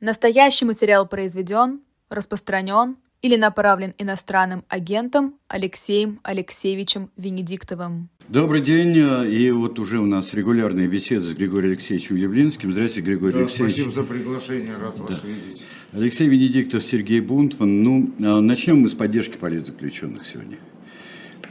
[0.00, 8.08] Настоящий материал произведен, распространен или направлен иностранным агентом Алексеем Алексеевичем Венедиктовым.
[8.28, 8.96] Добрый день.
[9.30, 12.72] И вот уже у нас регулярные беседы с Григорием Алексеевичем Явлинским.
[12.72, 13.74] Здравствуйте, Григорий Да, Алексеевич.
[13.74, 15.62] спасибо за приглашение, рад вас видеть.
[15.92, 17.82] Алексей Венедиктов, Сергей Бунтман.
[17.82, 20.56] Ну, а, начнем мы с поддержки политзаключенных сегодня.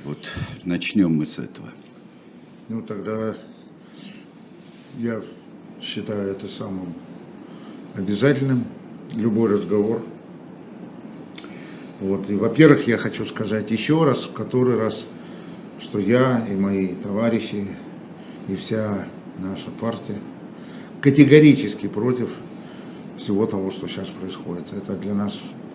[0.05, 1.70] Вот, начнем мы с этого.
[2.68, 3.36] Ну тогда
[4.97, 5.21] я
[5.84, 6.95] считаю это самым
[7.96, 8.66] обязательным,
[9.14, 10.02] любой разговор.
[12.00, 15.06] Вот, и, во-первых, я хочу сказать еще раз, в который раз,
[15.80, 17.68] что я и мои товарищи,
[18.47, 19.06] и вся
[19.38, 20.16] наша партия
[21.02, 22.30] категорически против
[23.18, 24.74] всего того, что сейчас происходит.
[24.74, 25.33] Это для нас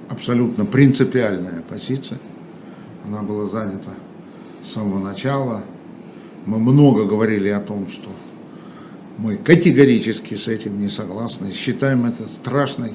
[0.08, 2.18] абсолютно принципиальная позиция.
[3.04, 3.90] Она была занята
[4.64, 5.62] с самого начала.
[6.46, 8.10] Мы много говорили о том, что
[9.18, 11.52] мы категорически с этим не согласны.
[11.52, 12.92] Считаем это страшной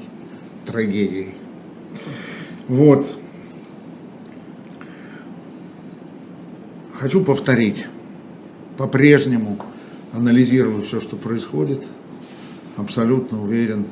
[0.66, 1.36] трагедией.
[2.68, 3.16] Вот.
[7.00, 7.86] Хочу повторить.
[8.78, 9.58] По-прежнему
[10.14, 11.84] анализирую все, что происходит.
[12.78, 13.86] Абсолютно уверен,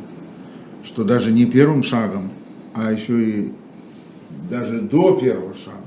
[0.83, 2.31] что даже не первым шагом,
[2.73, 3.53] а еще и
[4.49, 5.77] даже до первого шага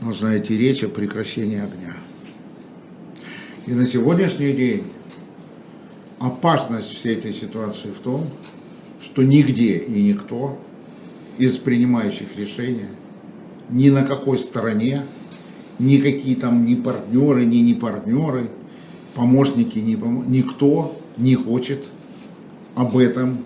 [0.00, 1.94] должна идти речь о прекращении огня.
[3.66, 4.84] И на сегодняшний день
[6.24, 8.26] опасность всей этой ситуации в том,
[9.02, 10.58] что нигде и никто
[11.36, 12.88] из принимающих решения,
[13.68, 15.02] ни на какой стороне,
[15.78, 18.48] никакие там ни партнеры, ни не партнеры,
[19.14, 20.24] помощники, не помо...
[20.26, 21.84] никто не хочет
[22.74, 23.44] об этом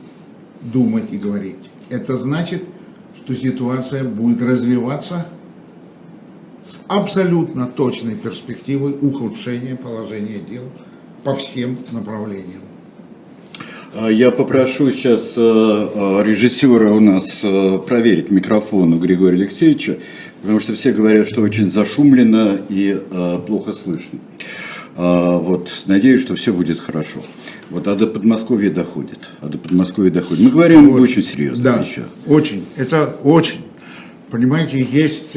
[0.60, 1.70] думать и говорить.
[1.90, 2.62] Это значит,
[3.16, 5.26] что ситуация будет развиваться
[6.64, 10.64] с абсолютно точной перспективой ухудшения положения дел
[11.24, 12.67] по всем направлениям.
[13.94, 19.98] А, Я попрошу сейчас э, э, режиссера у нас э, проверить микрофон у Григория Алексеевича,
[20.42, 23.00] потому что все говорят, что очень зашумлено и
[23.46, 24.18] плохо слышно.
[24.96, 27.20] А, Вот, надеюсь, что все будет хорошо.
[27.70, 29.30] Вот, а до Подмосковья доходит.
[29.40, 30.44] А до Подмосковья доходит.
[30.44, 32.06] Мы говорим об очень серьезных Да, вещах.
[32.26, 32.64] очень.
[32.76, 33.60] Это очень.
[34.30, 35.36] Понимаете, есть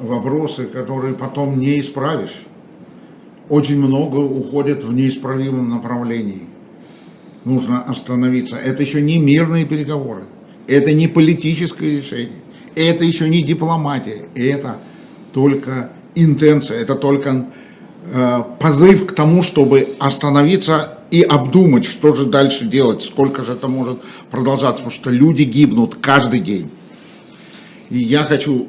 [0.00, 2.34] вопросы, которые потом не исправишь.
[3.48, 6.48] Очень много уходит в неисправимом направлении.
[7.44, 8.56] Нужно остановиться.
[8.56, 10.24] Это еще не мирные переговоры.
[10.66, 12.40] Это не политическое решение.
[12.74, 14.26] Это еще не дипломатия.
[14.34, 14.78] Это
[15.32, 16.80] только интенция.
[16.80, 17.46] Это только
[18.12, 23.68] э, позыв к тому, чтобы остановиться и обдумать, что же дальше делать, сколько же это
[23.68, 26.70] может продолжаться, потому что люди гибнут каждый день.
[27.90, 28.68] И я хочу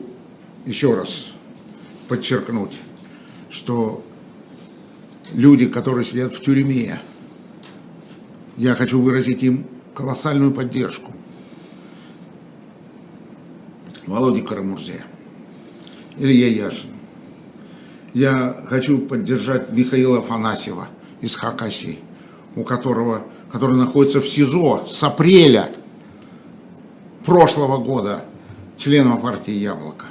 [0.66, 1.32] еще раз
[2.10, 2.74] подчеркнуть,
[3.50, 4.04] что
[5.34, 7.00] люди, которые сидят в тюрьме,
[8.58, 11.12] я хочу выразить им колоссальную поддержку.
[14.06, 15.04] Володе Карамурзе,
[16.18, 16.90] Илья Яшин.
[18.14, 20.88] Я хочу поддержать Михаила Афанасьева
[21.22, 22.00] из Хакасии,
[22.56, 25.72] у которого, который находится в СИЗО с апреля
[27.26, 28.26] прошлого года,
[28.78, 30.06] членом партии «Яблоко».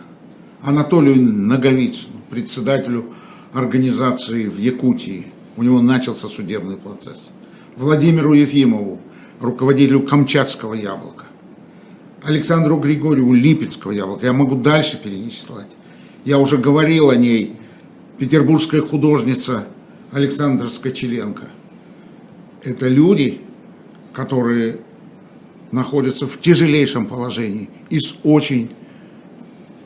[0.62, 3.12] Анатолию Наговицыну, председателю
[3.52, 5.26] организации в Якутии.
[5.56, 7.30] У него начался судебный процесс.
[7.76, 9.00] Владимиру Ефимову,
[9.40, 11.24] руководителю Камчатского яблока.
[12.22, 14.26] Александру Григорьеву Липецкого яблока.
[14.26, 15.70] Я могу дальше перечислять.
[16.24, 17.56] Я уже говорил о ней.
[18.18, 19.66] Петербургская художница
[20.12, 21.48] Александра Скочеленко.
[22.62, 23.40] Это люди,
[24.12, 24.78] которые
[25.72, 28.70] находятся в тяжелейшем положении и с очень,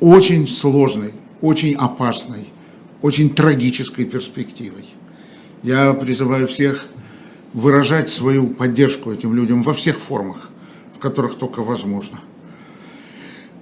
[0.00, 2.48] очень сложной, очень опасной,
[3.00, 4.84] очень трагической перспективой.
[5.62, 6.84] Я призываю всех
[7.56, 10.50] выражать свою поддержку этим людям во всех формах,
[10.94, 12.20] в которых только возможно.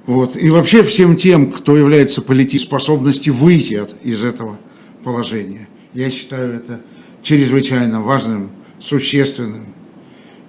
[0.05, 0.37] Вот.
[0.37, 4.59] И вообще всем тем, кто является политоспособности выйти от, из этого
[5.05, 5.69] положения.
[5.93, 6.83] Я считаю это
[7.23, 8.51] чрезвычайно важным,
[8.81, 9.67] существенным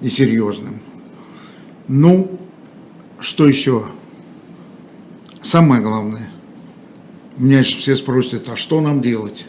[0.01, 0.79] и серьезным.
[1.87, 2.39] Ну,
[3.19, 3.85] что еще?
[5.43, 6.27] Самое главное.
[7.37, 9.45] Меня же все спросят, а что нам делать?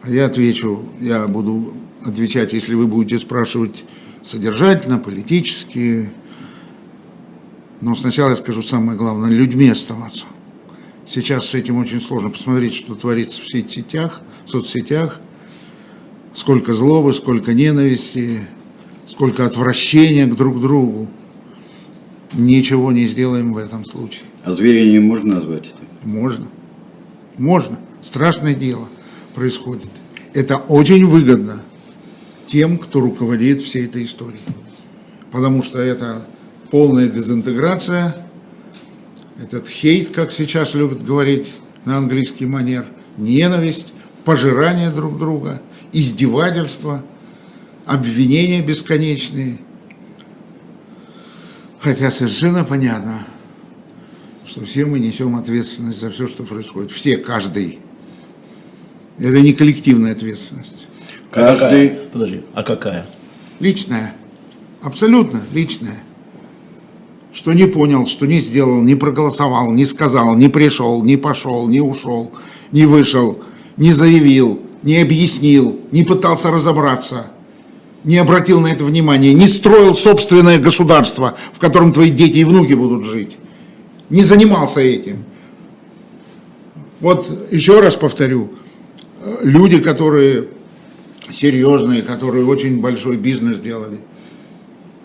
[0.00, 3.84] А я отвечу, я буду отвечать, если вы будете спрашивать
[4.22, 6.10] содержательно, политически.
[7.80, 10.26] Но сначала я скажу самое главное, людьми оставаться.
[11.06, 12.30] Сейчас с этим очень сложно.
[12.30, 15.20] Посмотрите, что творится в сетях, в соцсетях.
[16.32, 18.40] Сколько злобы, сколько ненависти,
[19.06, 21.08] сколько отвращения к друг другу.
[22.32, 24.22] Ничего не сделаем в этом случае.
[24.44, 26.08] А зверением можно назвать это?
[26.08, 26.46] Можно.
[27.36, 27.80] Можно.
[28.00, 28.88] Страшное дело
[29.34, 29.90] происходит.
[30.32, 31.60] Это очень выгодно
[32.50, 34.40] тем, кто руководит всей этой историей.
[35.30, 36.26] потому что это
[36.72, 38.16] полная дезинтеграция,
[39.40, 41.52] этот хейт, как сейчас любят говорить
[41.84, 42.86] на английский манер,
[43.16, 43.92] ненависть,
[44.24, 45.62] пожирание друг друга,
[45.92, 47.04] издевательство,
[47.86, 49.60] обвинения бесконечные.
[51.78, 53.20] Хотя совершенно понятно,
[54.44, 56.90] что все мы несем ответственность за все, что происходит.
[56.90, 57.78] Все, каждый.
[59.18, 60.88] Это не коллективная ответственность.
[61.30, 61.86] Каждый...
[61.86, 62.08] А какая?
[62.12, 63.06] Подожди, а какая?
[63.60, 64.14] Личная.
[64.82, 66.02] Абсолютно личная.
[67.32, 71.80] Что не понял, что не сделал, не проголосовал, не сказал, не пришел, не пошел, не
[71.80, 72.32] ушел,
[72.72, 73.40] не вышел,
[73.76, 77.30] не заявил, не объяснил, не пытался разобраться,
[78.02, 82.72] не обратил на это внимания, не строил собственное государство, в котором твои дети и внуки
[82.72, 83.36] будут жить,
[84.08, 85.24] не занимался этим.
[87.00, 88.50] Вот еще раз повторю,
[89.42, 90.48] люди, которые
[91.32, 93.98] серьезные, которые очень большой бизнес делали,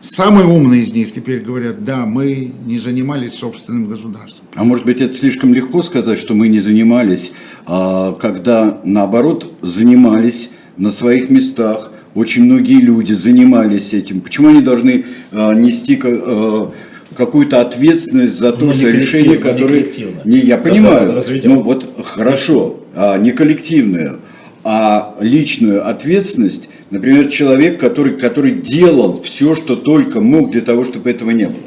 [0.07, 4.45] Самые умные из них теперь говорят, да, мы не занимались собственным государством.
[4.53, 7.31] А может быть, это слишком легко сказать, что мы не занимались,
[7.65, 14.21] а когда наоборот занимались на своих местах, очень многие люди занимались этим.
[14.21, 16.71] Почему они должны а, нести а,
[17.17, 19.87] какую-то ответственность за то, ну, что решение, которое...
[20.23, 24.17] Не, я понимаю, ну вот хорошо, а, не коллективное,
[24.65, 31.09] а личную ответственность Например, человек, который, который делал все, что только мог для того, чтобы
[31.09, 31.63] этого не было.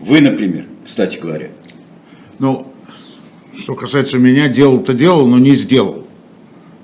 [0.00, 1.48] Вы, например, кстати говоря.
[2.38, 2.66] Ну,
[3.56, 6.06] что касается меня, делал-то делал, но не сделал.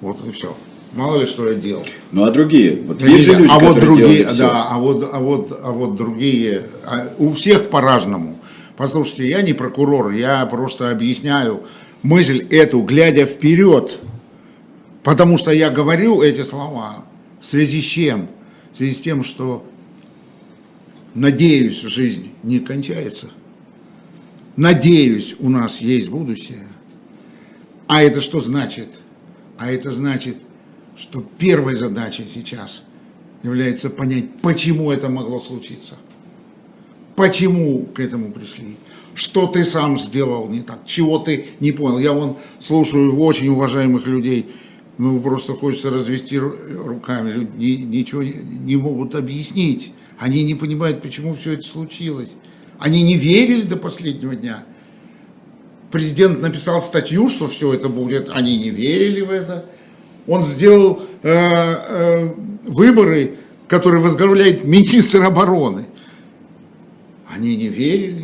[0.00, 0.56] Вот и все.
[0.92, 1.84] Мало ли что я делал.
[2.12, 2.82] Ну а другие?
[2.86, 5.96] Вот да есть же люди, а вот другие, да, а вот, а вот, а вот
[5.96, 8.38] другие, а у всех по-разному.
[8.76, 11.62] Послушайте, я не прокурор, я просто объясняю
[12.02, 13.98] мысль эту, глядя вперед.
[15.04, 17.04] Потому что я говорю эти слова
[17.38, 18.28] в связи с чем?
[18.72, 19.64] В связи с тем, что,
[21.14, 23.30] надеюсь, жизнь не кончается.
[24.56, 26.66] Надеюсь, у нас есть будущее.
[27.86, 28.88] А это что значит?
[29.58, 30.38] А это значит,
[30.96, 32.82] что первой задачей сейчас
[33.42, 35.96] является понять, почему это могло случиться.
[37.14, 38.76] Почему к этому пришли?
[39.14, 40.86] Что ты сам сделал не так?
[40.86, 41.98] Чего ты не понял?
[41.98, 44.50] Я вон слушаю очень уважаемых людей,
[44.96, 47.32] ну, просто хочется развести руками.
[47.32, 49.92] Люди ничего не могут объяснить.
[50.18, 52.34] Они не понимают, почему все это случилось.
[52.78, 54.64] Они не верили до последнего дня.
[55.90, 58.28] Президент написал статью, что все это будет.
[58.28, 59.64] Они не верили в это.
[60.26, 62.34] Он сделал э, э,
[62.66, 63.36] выборы,
[63.68, 65.86] которые возглавляет министр обороны.
[67.28, 68.23] Они не верили.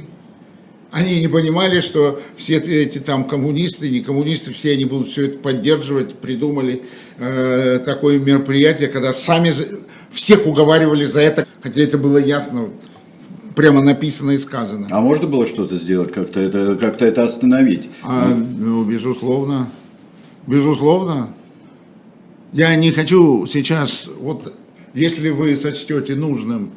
[0.91, 5.39] Они не понимали, что все эти там коммунисты, не коммунисты, все они будут все это
[5.39, 6.83] поддерживать, придумали
[7.19, 9.53] э, такое мероприятие, когда сами
[10.11, 12.71] всех уговаривали за это, хотя это было ясно,
[13.55, 14.89] прямо написано и сказано.
[14.91, 17.89] А можно было что-то сделать, как-то это, как это остановить?
[18.03, 19.71] А, ну, безусловно,
[20.47, 21.35] безусловно.
[22.53, 24.53] Я не хочу сейчас, вот
[24.93, 26.73] если вы сочтете нужным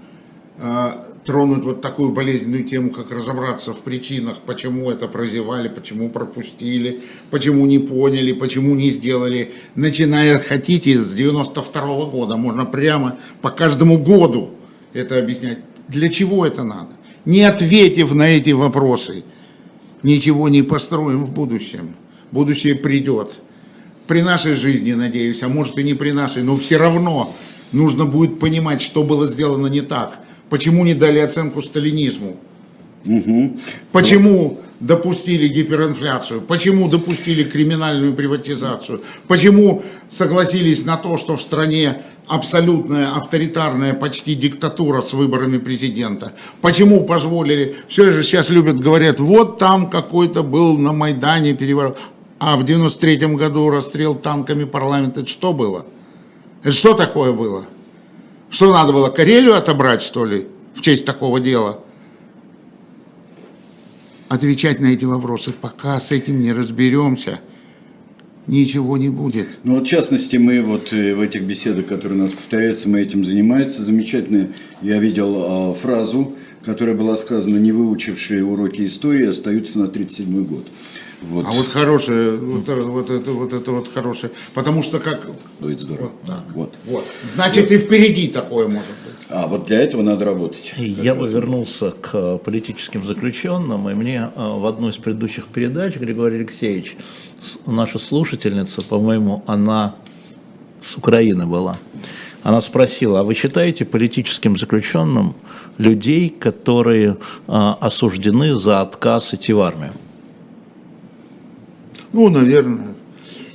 [0.59, 7.01] а, тронуть вот такую болезненную тему, как разобраться в причинах, почему это прозевали, почему пропустили,
[7.31, 9.51] почему не поняли, почему не сделали.
[9.75, 14.51] Начиная, хотите, с 92 -го года, можно прямо по каждому году
[14.93, 15.59] это объяснять.
[15.87, 16.91] Для чего это надо?
[17.25, 19.23] Не ответив на эти вопросы,
[20.03, 21.95] ничего не построим в будущем.
[22.31, 23.31] Будущее придет.
[24.07, 27.33] При нашей жизни, надеюсь, а может и не при нашей, но все равно
[27.71, 30.19] нужно будет понимать, что было сделано не так
[30.53, 32.37] Почему не дали оценку сталинизму?
[33.07, 33.57] Угу.
[33.91, 36.41] Почему допустили гиперинфляцию?
[36.41, 39.01] Почему допустили криминальную приватизацию?
[39.27, 46.33] Почему согласились на то, что в стране абсолютная авторитарная почти диктатура с выборами президента?
[46.61, 47.75] Почему позволили?
[47.87, 51.97] Все же сейчас любят, говорят, вот там какой-то был на Майдане переворот.
[52.37, 55.87] А в 93 году расстрел танками парламента, это что было?
[56.61, 57.65] Это что такое было?
[58.53, 60.45] Что надо было, Карелию отобрать, что ли,
[60.75, 61.79] в честь такого дела?
[64.29, 67.39] Отвечать на эти вопросы, пока с этим не разберемся,
[68.45, 69.47] ничего не будет.
[69.63, 73.01] Ну вот в частности мы вот э, в этих беседах, которые у нас повторяются, мы
[73.01, 73.83] этим занимаемся.
[73.83, 74.49] Замечательно,
[74.83, 80.67] я видел э, фразу, которая была сказана, не выучившие уроки истории остаются на 37 год.
[81.29, 81.45] Вот.
[81.47, 85.27] А вот хорошее, вот, вот это вот это вот хорошее, потому что как.
[85.59, 86.11] Будет здорово.
[86.11, 86.43] Вот, так.
[86.53, 86.73] вот.
[86.85, 87.05] вот.
[87.23, 89.13] Значит и впереди такое может быть.
[89.29, 90.73] А вот для этого надо работать.
[90.77, 96.37] Я бы вернулся к политическим заключенным, и мне а, в одной из предыдущих передач Григорий
[96.37, 96.95] Алексеевич,
[97.65, 99.95] наша слушательница, по-моему, она
[100.81, 101.79] с Украины была,
[102.43, 105.33] Она спросила, а вы считаете политическим заключенным
[105.77, 109.93] людей, которые осуждены за отказ идти в армию?
[112.13, 112.93] Ну, наверное.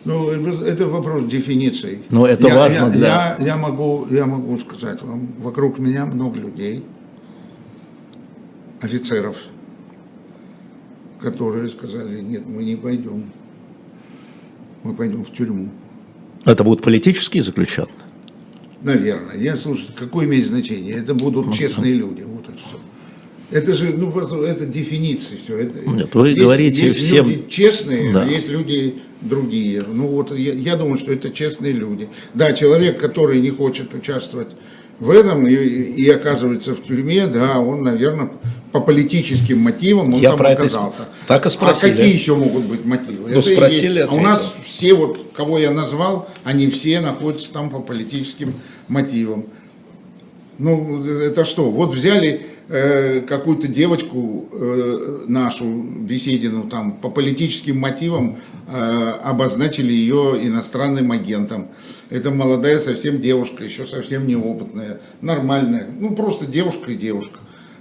[0.04, 2.02] Ну, это вопрос дефиниции.
[2.10, 3.08] Но это я, важно я, для...
[3.38, 6.84] Я, я, могу, я могу сказать вам, вокруг меня много людей,
[8.80, 9.36] офицеров,
[11.20, 13.30] которые сказали, нет, мы не пойдем,
[14.82, 15.68] мы пойдем в тюрьму.
[16.44, 17.94] Это будут политические заключенные?
[18.80, 19.36] Наверное.
[19.36, 20.94] Я слушаю, какое имеет значение?
[20.94, 22.22] Это будут ну, честные люди.
[22.22, 22.78] Вот это все.
[23.50, 25.56] Это же, ну, просто это дефиниция все.
[25.58, 27.26] Это, Нет, вы есть, говорите есть всем...
[27.26, 28.22] люди честные, да.
[28.22, 29.82] а есть люди другие.
[29.82, 32.08] Ну вот я, я думаю, что это честные люди.
[32.34, 34.48] Да, человек, который не хочет участвовать
[35.00, 38.30] в этом и, и оказывается в тюрьме, да, он, наверное,
[38.72, 41.02] по политическим мотивам он я там про оказался.
[41.02, 41.10] Это...
[41.26, 41.92] Так и спросили.
[41.92, 43.30] А какие еще могут быть мотивы?
[43.32, 44.12] Ну, спросили, есть...
[44.12, 48.54] А у нас все, вот, кого я назвал, они все находятся там по политическим
[48.88, 49.46] мотивам.
[50.58, 51.70] Ну, это что?
[51.70, 60.38] Вот взяли э, какую-то девочку э, нашу, Беседину, там, по политическим мотивам э, обозначили ее
[60.42, 61.68] иностранным агентом.
[62.10, 65.86] Это молодая совсем девушка, еще совсем неопытная, нормальная.
[65.98, 67.38] Ну, просто девушка и девушка.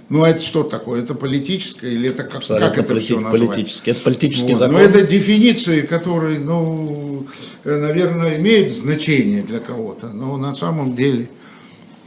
[0.08, 1.02] Ну, а это что такое?
[1.02, 3.40] Это политическое или это как, как это полити- все назвать?
[3.40, 3.90] Политическое.
[3.90, 4.58] Это политический вот.
[4.58, 4.76] закон.
[4.76, 7.26] Но это дефиниции, которые, ну,
[7.64, 11.28] наверное, имеют значение для кого-то, но на самом деле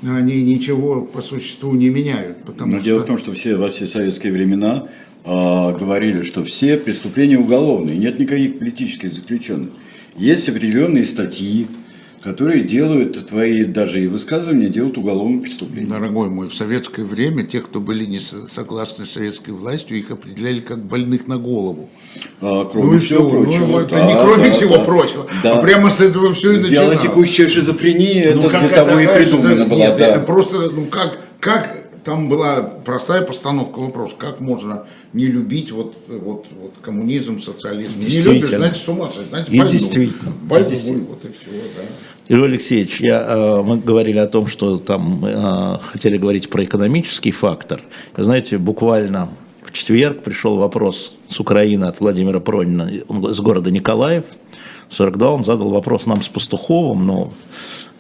[0.04, 2.44] они ничего по существу не меняют.
[2.44, 2.86] Потому Но что...
[2.86, 4.88] дело в том, что все во все советские времена
[5.24, 9.72] а, говорили, что все преступления уголовные, нет никаких политических заключенных.
[10.18, 11.68] Есть определенные статьи,
[12.24, 15.90] которые делают твои даже и высказывания, делают уголовное преступление.
[15.90, 20.60] Дорогой мой, в советское время те, кто были не согласны с советской властью, их определяли
[20.60, 21.90] как больных на голову.
[22.40, 23.66] А, кроме ну и всего все, прочего.
[23.66, 24.84] ну, это да, не кроме да, всего да.
[24.84, 25.58] прочего, Да.
[25.58, 27.04] а прямо с этого все и начиналось.
[27.04, 29.80] Вялотекущая шизофрения, Ну, это для это того и да, была.
[29.80, 30.08] Нет, да.
[30.08, 35.96] это просто, ну как, как там была простая постановка вопроса, как можно не любить вот,
[36.08, 38.00] вот, вот коммунизм, социализм.
[38.00, 39.72] Не любишь, значит с ума сойти, значит И больной.
[39.78, 40.32] действительно.
[40.44, 41.06] Больной, И действительно.
[41.08, 42.36] вот и все, да.
[42.36, 47.32] Юрий Алексеевич, я, э, мы говорили о том, что там э, хотели говорить про экономический
[47.32, 47.84] фактор.
[48.16, 49.30] Вы знаете, буквально
[49.64, 54.24] в четверг пришел вопрос с Украины от Владимира Пронина, он из города Николаев.
[54.90, 57.32] 42 он задал вопрос нам с Пастуховым, но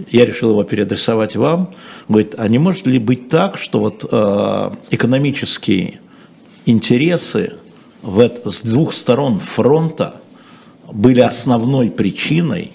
[0.09, 1.73] я решил его переадресовать вам.
[2.07, 5.99] Говорит, а не может ли быть так, что вот э, экономические
[6.65, 7.53] интересы
[8.01, 10.15] в с двух сторон фронта
[10.91, 12.71] были основной причиной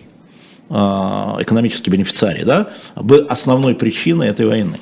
[0.69, 4.81] а, экономический бенефициарий, да, был основной причиной этой войны.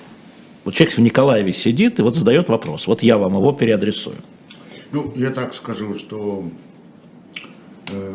[0.64, 2.86] Вот человек в Николаеве сидит и вот задает вопрос.
[2.86, 4.16] Вот я вам его переадресую.
[4.92, 6.48] Ну, я так скажу, что
[7.90, 8.14] э,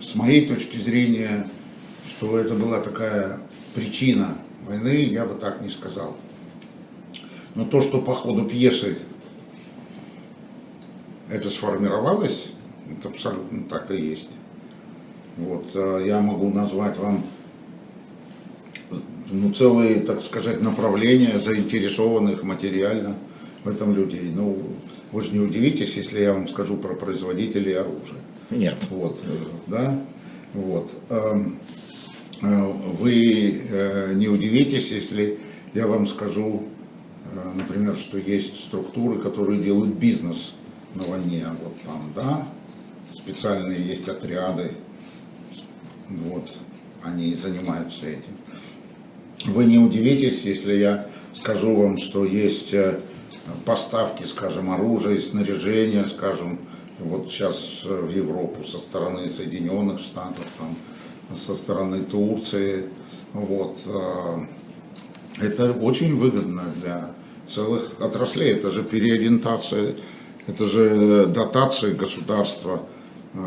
[0.00, 1.46] с моей точки зрения,
[2.24, 3.38] что это была такая
[3.74, 6.16] причина войны, я бы так не сказал.
[7.54, 8.96] Но то, что по ходу пьесы
[11.30, 12.52] это сформировалось,
[12.90, 14.30] это абсолютно так и есть.
[15.36, 17.24] Вот, э, я могу назвать вам
[19.30, 23.16] ну, целые, так сказать, направления заинтересованных материально
[23.64, 24.32] в этом людей.
[24.34, 24.62] Ну,
[25.12, 28.20] вы же не удивитесь, если я вам скажу про производителей оружия.
[28.50, 28.78] Нет.
[28.90, 29.98] Вот, э, да,
[30.54, 30.90] вот.
[32.44, 35.38] Э, Вы э, не удивитесь, если
[35.72, 36.64] я вам скажу,
[37.32, 40.54] э, например, что есть структуры, которые делают бизнес
[40.94, 41.46] на войне.
[41.62, 42.46] Вот там, да,
[43.12, 44.72] специальные есть отряды,
[46.08, 46.50] вот,
[47.02, 48.36] они занимаются этим.
[49.46, 52.74] Вы не удивитесь, если я скажу вам, что есть
[53.64, 56.60] поставки, скажем, оружия, снаряжения, скажем,
[56.98, 60.76] вот сейчас в Европу со стороны Соединенных Штатов, там,
[61.32, 62.86] со стороны Турции.
[63.32, 63.78] Вот.
[63.86, 64.46] э,
[65.40, 67.10] Это очень выгодно для
[67.48, 68.52] целых отраслей.
[68.52, 69.96] Это же переориентация,
[70.46, 72.82] это же дотации государства,
[73.34, 73.38] э,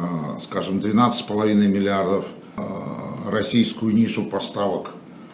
[0.42, 2.26] скажем, 12,5 миллиардов
[2.58, 2.62] э,
[3.30, 4.92] российскую нишу поставок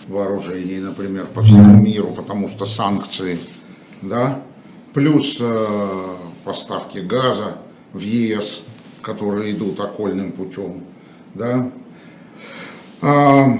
[0.07, 3.39] вооружений, например, по всему миру, потому что санкции,
[4.01, 4.41] да,
[4.93, 5.41] плюс
[6.43, 7.57] поставки газа
[7.93, 8.63] в ЕС,
[9.01, 10.83] которые идут окольным путем,
[11.35, 11.71] да.
[13.03, 13.59] А,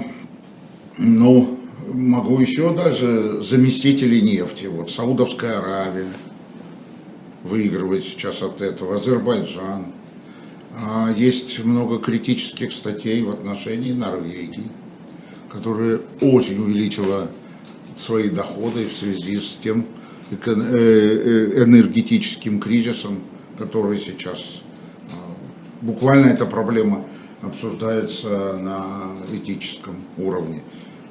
[0.98, 1.58] ну,
[1.92, 6.08] могу еще даже заместители нефти, вот Саудовская Аравия
[7.42, 9.86] выигрывает сейчас от этого, Азербайджан.
[10.80, 14.64] А, есть много критических статей в отношении Норвегии
[15.54, 17.30] которая очень увеличила
[17.96, 19.86] свои доходы в связи с тем
[20.32, 23.20] э, э, энергетическим кризисом,
[23.56, 24.62] который сейчас
[25.10, 25.14] э,
[25.80, 27.04] буквально эта проблема
[27.46, 28.84] обсуждается на
[29.32, 30.62] этическом уровне.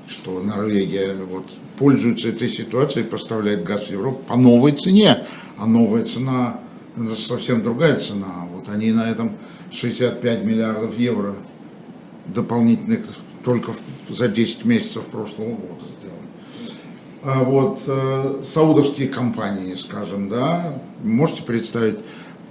[0.07, 1.45] что Норвегия вот,
[1.77, 5.25] пользуется этой ситуацией, поставляет газ в Европу по новой цене.
[5.57, 6.59] А новая цена,
[6.97, 8.47] это совсем другая цена.
[8.53, 9.31] Вот они на этом
[9.71, 11.35] 65 миллиардов евро
[12.27, 13.05] дополнительных
[13.43, 13.71] только
[14.09, 16.19] за 10 месяцев прошлого года сделали.
[17.23, 21.99] А вот э, саудовские компании, скажем, да, можете представить,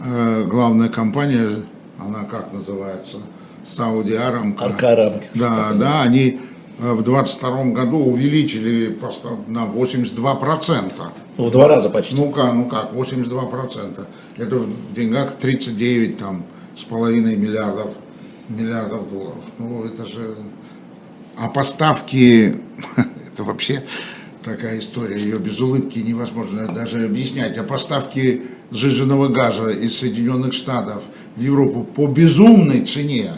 [0.00, 1.50] э, главная компания,
[1.98, 3.18] она как называется,
[3.64, 4.66] Сауди Арамка.
[4.66, 5.26] Арка-Арамка.
[5.34, 6.40] Да, да, они
[6.78, 10.92] э, в 22 году увеличили просто на 82%.
[11.36, 12.14] В два раза почти.
[12.16, 14.06] Ну как, ну как, 82%.
[14.36, 16.44] Это в деньгах 39 там,
[16.76, 17.90] с половиной миллиардов,
[18.48, 19.44] миллиардов долларов.
[19.58, 20.36] Ну это же...
[21.38, 22.56] А поставки,
[23.32, 23.82] это вообще
[24.44, 27.56] такая история, ее без улыбки невозможно даже объяснять.
[27.56, 31.02] А поставки сжиженного газа из Соединенных Штатов
[31.36, 33.32] в Европу по безумной цене,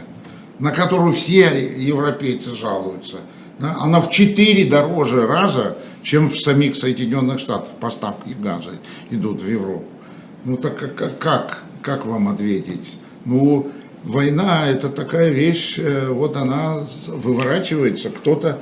[0.64, 1.42] на которую все
[1.76, 3.18] европейцы жалуются,
[3.58, 8.70] да, она в 4 дороже раза, чем в самих Соединенных Штатах поставки газа
[9.10, 9.84] идут в Европу.
[10.46, 12.96] Ну так как, как, как вам ответить?
[13.26, 13.72] Ну,
[14.04, 16.78] война это такая вещь, э, вот она
[17.08, 18.58] выворачивается, кто-то,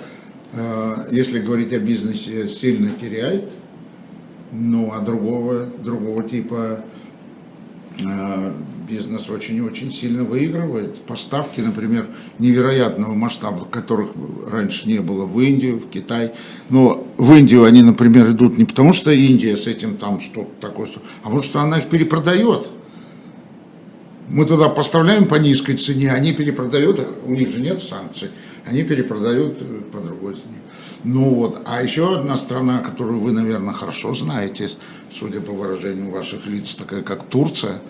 [0.54, 3.44] э, если говорить о бизнесе, сильно теряет,
[4.50, 6.80] ну, а другого, другого типа
[8.00, 8.52] э,
[8.88, 11.00] бизнес очень-очень сильно выигрывает.
[11.02, 12.06] Поставки, например,
[12.38, 14.10] невероятного масштаба, которых
[14.50, 16.32] раньше не было в Индию, в Китай.
[16.68, 20.88] Но в Индию они, например, идут не потому, что Индия с этим там что-то такое,
[21.22, 22.68] а потому что она их перепродает.
[24.28, 28.30] Мы туда поставляем по низкой цене, они перепродают, у них же нет санкций,
[28.64, 29.58] они перепродают
[29.90, 30.56] по другой цене.
[31.04, 34.70] Ну вот, а еще одна страна, которую вы, наверное, хорошо знаете,
[35.12, 37.82] судя по выражению ваших лиц, такая как Турция,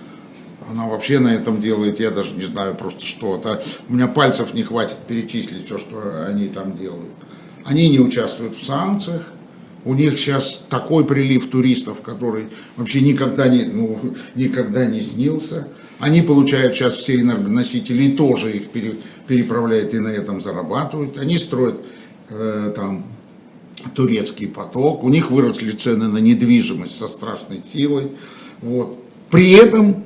[0.71, 3.37] она вообще на этом делает, я даже не знаю просто что.
[3.37, 7.11] Это, у меня пальцев не хватит перечислить все, что они там делают.
[7.65, 9.23] Они не участвуют в санкциях,
[9.85, 15.69] у них сейчас такой прилив туристов, который вообще никогда не, ну, никогда не снился.
[15.99, 21.19] Они получают сейчас все энергоносители и тоже их пере, переправляют и на этом зарабатывают.
[21.19, 21.77] Они строят
[22.29, 23.07] э, там
[23.95, 28.13] турецкий поток, у них выросли цены на недвижимость со страшной силой.
[28.61, 28.99] Вот.
[29.31, 30.05] При этом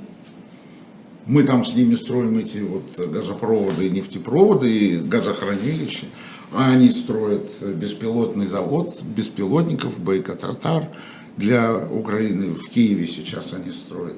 [1.27, 6.07] мы там с ними строим эти вот газопроводы и нефтепроводы, и газохранилища.
[6.53, 10.89] А они строят беспилотный завод беспилотников, Байкотартар
[11.37, 12.55] для Украины.
[12.55, 14.17] В Киеве сейчас они строят.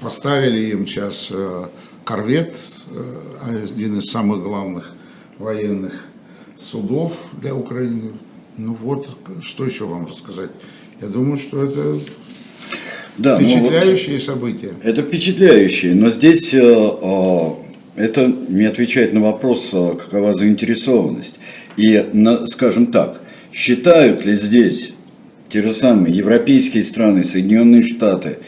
[0.00, 1.68] Поставили им сейчас э,
[2.04, 2.58] корвет,
[2.90, 4.92] э, один из самых главных
[5.38, 6.04] военных
[6.56, 8.12] судов для Украины.
[8.56, 9.08] Ну вот,
[9.42, 10.50] что еще вам рассказать?
[11.00, 12.00] Я думаю, что это
[13.18, 14.70] Да, ну вот впечатляющие события.
[14.82, 17.50] это впечатляющее, но здесь э, э,
[17.96, 21.36] это не отвечает на вопрос, э, какова заинтересованность.
[21.76, 22.04] И,
[22.46, 23.20] скажем так,
[23.52, 24.92] считают ли здесь
[25.48, 28.38] те же самые европейские страны, Соединенные Штаты,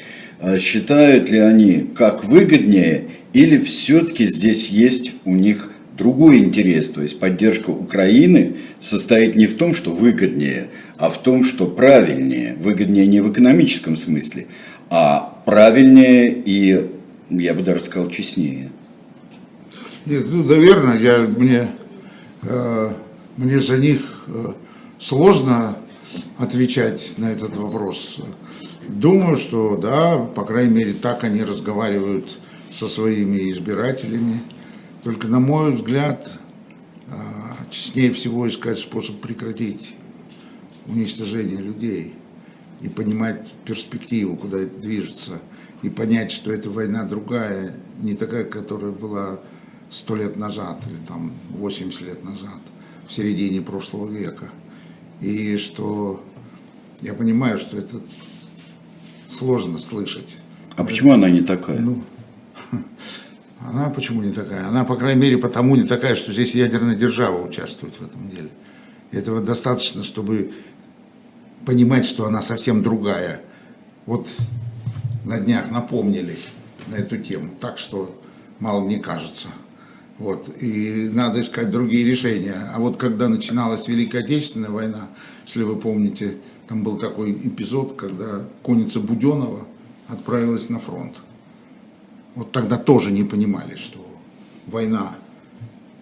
[0.58, 3.04] считают ли они как выгоднее,
[3.34, 9.56] или все-таки здесь есть у них другой интерес, то есть поддержка Украины состоит не в
[9.56, 12.56] том, что выгоднее, а в том, что правильнее.
[12.60, 14.46] Выгоднее не в экономическом смысле,
[14.90, 16.88] а правильнее и,
[17.30, 18.70] я бы даже сказал, честнее.
[20.06, 21.68] Нет, ну, наверное, я, мне,
[22.42, 22.90] э,
[23.36, 24.52] мне за них э,
[24.98, 25.76] сложно
[26.38, 28.18] отвечать на этот вопрос.
[28.88, 32.38] Думаю, что да, по крайней мере, так они разговаривают
[32.72, 34.40] со своими избирателями.
[35.02, 36.38] Только, на мой взгляд,
[37.06, 37.12] э,
[37.70, 39.94] честнее всего искать способ прекратить
[40.86, 42.14] уничтожение людей
[42.80, 45.40] и понимать перспективу, куда это движется,
[45.82, 49.40] и понять, что эта война другая, не такая, которая была
[49.90, 52.60] сто лет назад или там 80 лет назад,
[53.06, 54.48] в середине прошлого века.
[55.20, 56.22] И что
[57.00, 58.00] я понимаю, что это
[59.28, 60.36] сложно слышать.
[60.76, 61.78] А почему она не такая?
[61.78, 62.02] Ну,
[63.60, 64.66] она почему не такая?
[64.68, 68.50] Она, по крайней мере, потому не такая, что здесь ядерная держава участвует в этом деле.
[69.10, 70.52] Этого достаточно, чтобы
[71.66, 73.40] понимать, что она совсем другая.
[74.06, 74.28] Вот
[75.24, 76.38] на днях напомнили
[76.86, 78.18] на эту тему, так что
[78.60, 79.48] мало не кажется.
[80.18, 80.48] Вот.
[80.60, 82.54] И надо искать другие решения.
[82.74, 85.08] А вот когда начиналась Великая Отечественная война,
[85.46, 86.36] если вы помните,
[86.68, 89.66] там был такой эпизод, когда конница Буденова
[90.08, 91.16] отправилась на фронт.
[92.38, 93.98] Вот тогда тоже не понимали, что
[94.68, 95.16] война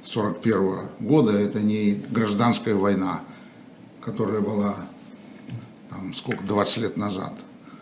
[0.04, 3.22] 41 года это не гражданская война,
[4.02, 4.76] которая была
[5.88, 7.32] там, сколько, 20 лет назад.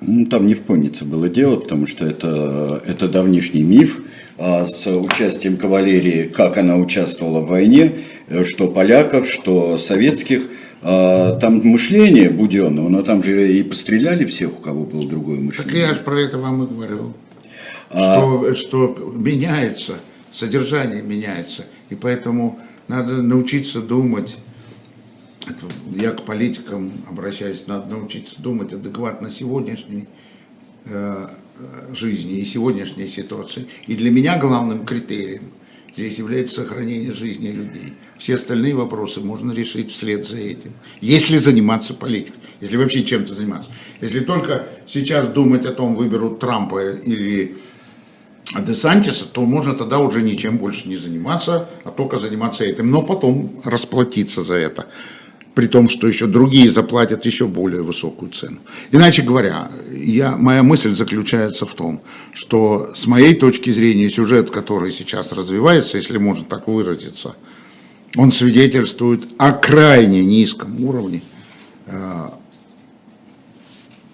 [0.00, 4.00] Ну, там не в коннице было дело, потому что это, это давнишний миф
[4.38, 10.42] а, с участием кавалерии, как она участвовала в войне, э, что поляков, что советских.
[10.80, 15.72] А, там мышление буденного, но там же и постреляли всех, у кого было другое мышление.
[15.72, 17.14] Так я же про это вам и говорю.
[17.94, 19.94] Что, что меняется,
[20.32, 21.66] содержание меняется.
[21.90, 24.36] И поэтому надо научиться думать
[25.46, 30.06] это я к политикам обращаюсь, надо научиться думать адекватно сегодняшней
[30.86, 31.28] э,
[31.94, 33.66] жизни и сегодняшней ситуации.
[33.86, 35.50] И для меня главным критерием
[35.92, 37.92] здесь является сохранение жизни людей.
[38.16, 40.72] Все остальные вопросы можно решить вслед за этим.
[41.00, 43.70] Если заниматься политикой, если вообще чем-то заниматься.
[44.00, 47.56] Если только сейчас думать о том, выберут Трампа или
[48.66, 52.90] Десантиса, то можно тогда уже ничем больше не заниматься, а только заниматься этим.
[52.90, 54.86] Но потом расплатиться за это
[55.54, 58.58] при том, что еще другие заплатят еще более высокую цену.
[58.90, 62.02] Иначе говоря, я, моя мысль заключается в том,
[62.32, 67.36] что с моей точки зрения сюжет, который сейчас развивается, если можно так выразиться,
[68.16, 71.22] он свидетельствует о крайне низком уровне
[71.86, 72.28] э,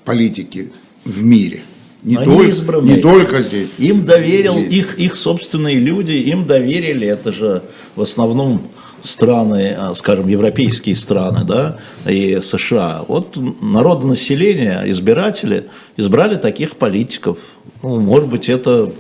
[0.05, 0.73] политики
[1.05, 1.63] в мире.
[2.03, 2.97] Не, Они только, избранные.
[2.97, 3.69] не только здесь.
[3.79, 7.63] Им доверил, их, их собственные люди, им доверили, это же
[7.95, 8.63] в основном
[9.03, 13.05] страны, а, скажем, европейские страны, да, и США.
[13.07, 17.39] Вот народонаселение, избиратели избрали таких политиков.
[17.83, 18.91] Ну, может быть, это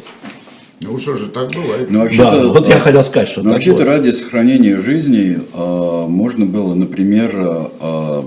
[0.82, 1.90] ну что же, так бывает.
[1.90, 6.74] Ну, да, вот я хотел сказать, что ну, вообще-то ради сохранения жизни э, можно было,
[6.74, 8.22] например, э,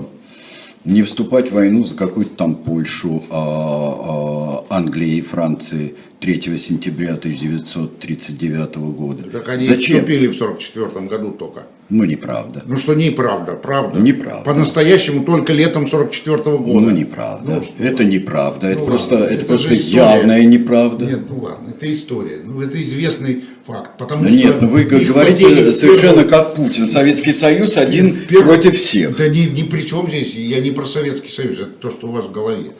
[0.84, 5.94] не вступать в войну за какую-то там Польшу, э, э, Англии, Франции,
[6.24, 9.24] 3 сентября 1939 года.
[9.30, 9.96] Так они Зачем?
[9.96, 11.66] вступили в 1944 году только.
[11.90, 12.62] Ну, неправда.
[12.64, 14.00] Ну, что неправда, правда.
[14.00, 14.42] Неправда.
[14.42, 16.80] По-настоящему только летом 44 -го года.
[16.80, 17.62] Ну, неправда.
[17.78, 18.68] Ну, это неправда.
[18.68, 18.90] Ну, это ладно.
[18.90, 21.04] просто, это, это просто явная неправда.
[21.04, 22.38] Нет, ну ладно, это история.
[22.42, 23.98] Ну, это известный факт.
[23.98, 26.28] Потому да что нет, ну вы говорите совершенно первую...
[26.30, 26.86] как Путин.
[26.86, 28.48] Советский Союз один первую...
[28.48, 29.14] против всех.
[29.18, 30.34] Да ни, ни при чем здесь.
[30.34, 32.72] Я не про Советский Союз, это то, что у вас в голове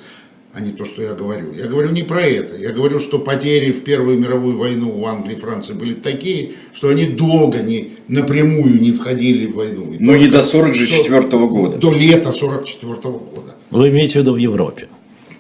[0.55, 1.53] а не то, что я говорю.
[1.53, 2.57] Я говорю не про это.
[2.57, 6.91] Я говорю, что потери в Первую мировую войну в Англии и Франции были такие, что
[6.91, 9.87] они долго не, напрямую не входили в войну.
[9.99, 11.77] Но ну, не до 44 -го года.
[11.79, 13.57] До лета 44 -го года.
[13.71, 14.87] Вы имеете в виду в Европе?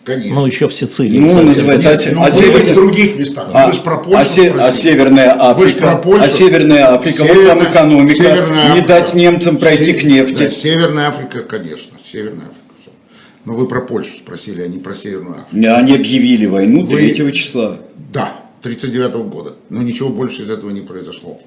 [0.04, 0.34] Конечно.
[0.34, 1.18] Ну, еще в Сицилии.
[1.18, 2.60] Ну, называется, а, ну, а, север...
[2.60, 3.48] в других местах.
[3.54, 4.52] А, про Польшу а, се...
[4.58, 9.92] а Северная Африка, а Северная Африка, Северная, вот там экономика, Северная не дать немцам пройти
[9.92, 9.94] Се...
[9.94, 10.42] к нефти.
[10.42, 12.63] Да, Северная Африка, конечно, Северная Африка.
[13.44, 15.74] Но вы про Польшу спросили, а не про Северную Африку.
[15.74, 17.32] Они объявили войну 3 вы...
[17.32, 17.78] числа.
[18.12, 19.54] Да, 39 -го года.
[19.68, 21.38] Но ничего больше из этого не произошло.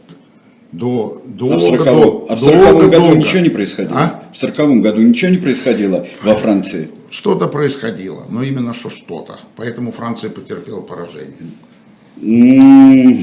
[0.72, 3.16] До, до, а в 40, до, а в 40 году долго.
[3.16, 3.98] ничего не происходило?
[3.98, 4.30] А?
[4.34, 6.90] В 40 году ничего не происходило во Франции?
[7.10, 9.40] Что-то происходило, но именно что что-то.
[9.56, 11.36] Поэтому Франция потерпела поражение.
[12.20, 13.14] Ну,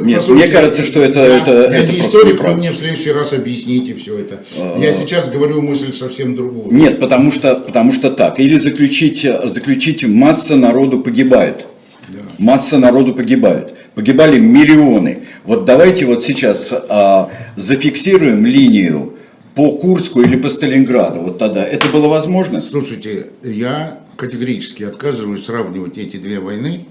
[0.00, 3.12] Нет, мне кажется, что это я, это, я это не историк, вы мне в следующий
[3.12, 4.42] раз объясните все это.
[4.58, 6.74] А, я сейчас говорю мысль совсем другую.
[6.74, 8.40] Нет, потому что, потому что так.
[8.40, 11.66] Или заключить, заключить масса народу погибает.
[12.08, 12.20] Да.
[12.38, 13.74] Масса народу погибает.
[13.94, 15.24] Погибали миллионы.
[15.44, 19.14] Вот давайте вот сейчас а, зафиксируем линию
[19.54, 21.20] по Курску или по Сталинграду.
[21.20, 22.62] Вот тогда это было возможно?
[22.62, 26.86] Слушайте, я категорически отказываюсь сравнивать эти две войны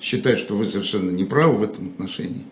[0.00, 2.44] считаю, что вы совершенно не правы в этом отношении.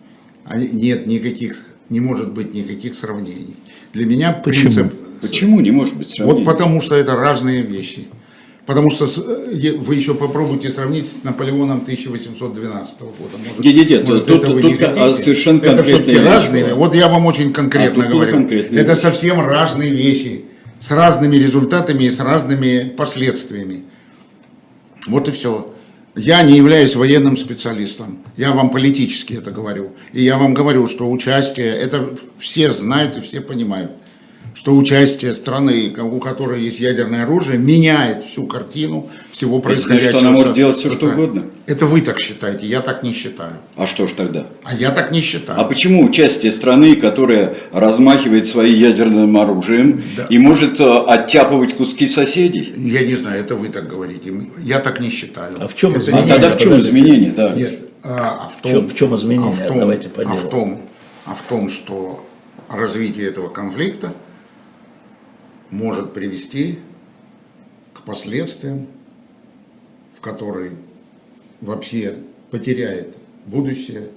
[0.45, 3.55] А нет никаких, не может быть никаких сравнений.
[3.93, 4.73] Для меня Почему?
[4.73, 4.93] принцип...
[5.21, 6.43] Почему не может быть сравнений?
[6.43, 8.07] Вот потому что это разные вещи.
[8.65, 13.37] Потому что э, вы еще попробуйте сравнить с Наполеоном 1812 года.
[13.37, 16.73] Может, нет, нет, нет, может, тут, тут, тут а, совершенно это все-таки разные.
[16.73, 18.47] Вот я вам очень конкретно а, говорю.
[18.49, 20.45] Это совсем разные вещи
[20.79, 23.83] с разными результатами и с разными последствиями.
[25.07, 25.72] Вот и все.
[26.15, 29.93] Я не являюсь военным специалистом, я вам политически это говорю.
[30.11, 33.91] И я вам говорю, что участие, это все знают и все понимают
[34.55, 40.11] что участие страны, у которой есть ядерное оружие, меняет всю картину всего происходящего.
[40.11, 41.45] что она может делать все, что угодно?
[41.65, 43.53] Это вы так считаете, я так не считаю.
[43.75, 44.45] А что ж тогда?
[44.63, 45.59] А я так не считаю.
[45.59, 50.27] А почему участие страны, которая размахивает своим ядерным оружием да.
[50.29, 52.73] и может э, оттяпывать куски соседей?
[52.77, 54.33] Я не знаю, это вы так говорите.
[54.59, 55.55] Я так не считаю.
[55.59, 56.33] А в чем это изменение?
[56.33, 57.31] А тогда в чем изменение?
[57.31, 57.53] Да.
[57.55, 59.49] Нет, а, а в, том, в, чем, в чем изменение?
[59.49, 60.81] А в том, Давайте по А в том,
[61.25, 62.25] а в том, что
[62.69, 64.13] развитие этого конфликта
[65.73, 66.77] может привести
[67.93, 68.87] к последствиям,
[70.15, 70.73] в которые
[71.61, 72.17] вообще
[72.51, 74.09] потеряет будущее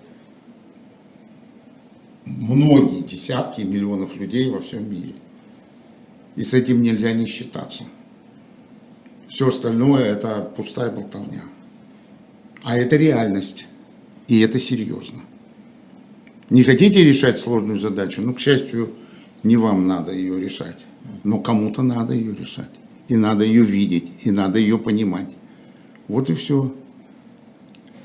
[2.27, 5.15] многие десятки миллионов людей во всем мире.
[6.37, 7.85] И с этим нельзя не считаться.
[9.29, 11.43] Все остальное это пустая болтовня.
[12.63, 13.67] А это реальность.
[14.29, 15.21] И это серьезно.
[16.51, 18.21] Не хотите решать сложную задачу?
[18.21, 18.91] Ну, к счастью,
[19.43, 20.85] не вам надо ее решать.
[21.27, 22.71] Но кому-то надо ее решать.
[23.09, 25.29] И надо ее видеть, и надо ее понимать.
[26.07, 26.73] Вот и все.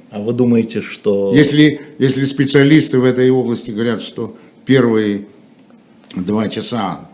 [0.09, 1.31] А вы думаете, что...
[1.35, 5.27] Если, если специалисты в этой области говорят, что первые
[6.15, 7.11] два часа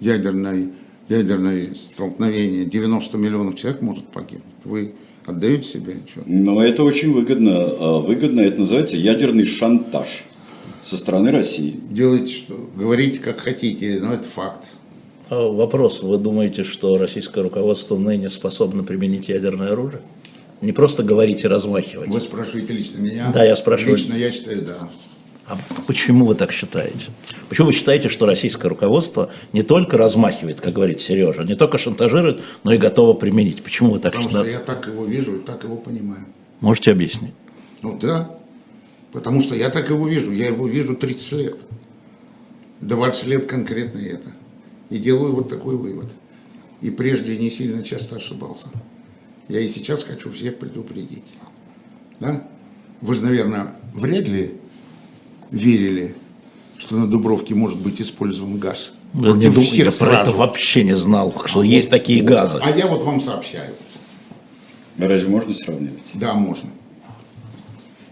[0.00, 0.72] ядерной,
[1.08, 6.24] ядерной столкновения 90 миллионов человек может погибнуть, вы отдаете себе отчет?
[6.26, 7.52] Но это очень выгодно.
[7.54, 10.24] А, Выгодно это называется ядерный шантаж
[10.82, 11.78] со стороны России.
[11.90, 14.64] Делайте что, говорите как хотите, но это факт.
[15.34, 16.02] А, Вопрос.
[16.02, 20.00] Вы думаете, что российское руководство ныне способно применить ядерное оружие?
[20.60, 22.08] Не просто говорить и размахивать.
[22.08, 23.30] Вы спрашиваете лично меня?
[23.32, 23.96] Да, я спрашиваю.
[23.96, 24.76] Лично я считаю, да.
[25.46, 27.10] А почему вы так считаете?
[27.48, 32.40] Почему вы считаете, что российское руководство не только размахивает, как говорит Сережа, не только шантажирует,
[32.62, 33.62] но и готово применить?
[33.62, 34.52] Почему вы так Потому что считаете?
[34.52, 36.24] я так его вижу и так его понимаю.
[36.60, 37.32] Можете объяснить?
[37.82, 38.30] Ну да,
[39.12, 41.56] потому что я так его вижу, я его вижу 30 лет.
[42.80, 44.30] 20 лет конкретно это.
[44.94, 46.06] И делаю вот такой вывод.
[46.80, 48.68] И прежде не сильно часто ошибался.
[49.48, 51.24] Я и сейчас хочу всех предупредить.
[52.20, 52.46] Да?
[53.00, 54.52] Вы же, наверное, вряд ли
[55.50, 56.14] верили,
[56.78, 58.92] что на Дубровке может быть использован газ.
[59.14, 60.36] Я, не думаю, всех я про это сразу.
[60.36, 62.60] вообще не знал, что есть такие газы.
[62.62, 63.74] А я вот вам сообщаю.
[64.96, 66.04] Разве можно сравнивать?
[66.14, 66.68] Да, можно.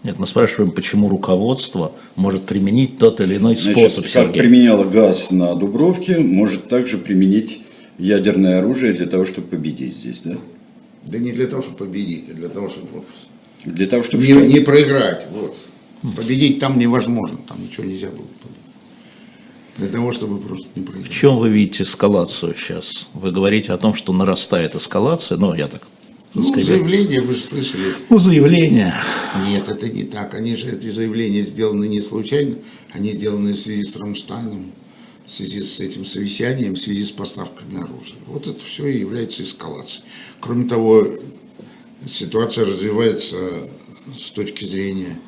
[0.03, 4.41] Нет, мы спрашиваем, почему руководство может применить тот или иной Значит, способ, как Сергей.
[4.43, 7.63] применяло газ на Дубровке, может также применить
[7.99, 10.37] ядерное оружие для того, чтобы победить здесь, да?
[11.07, 13.07] Да не для того, чтобы победить, а для того, чтобы вот
[13.65, 14.45] Для того, чтобы не, что?
[14.47, 15.25] не проиграть.
[15.31, 15.55] Вот.
[16.17, 18.27] Победить там невозможно, там ничего нельзя будет.
[19.79, 21.13] Для того, чтобы просто не В проиграть.
[21.13, 23.09] чем вы видите эскалацию сейчас?
[23.15, 25.83] Вы говорите о том, что нарастает эскалация, ну, я так
[26.35, 27.95] Ну, заявление вы же слышали.
[28.09, 28.95] Ну, заявление.
[29.47, 30.35] Нет, это не так.
[30.35, 32.57] Они же, эти заявления сделаны не случайно.
[32.93, 34.73] Они сделаны в связи с Рамштайном,
[35.27, 38.17] в связи с этим совещанием, в связи с поставками оружия.
[38.27, 40.05] Вот это все и является эскалацией.
[40.41, 41.07] Кроме того,
[42.07, 43.37] ситуация развивается
[44.19, 45.19] с точки зрения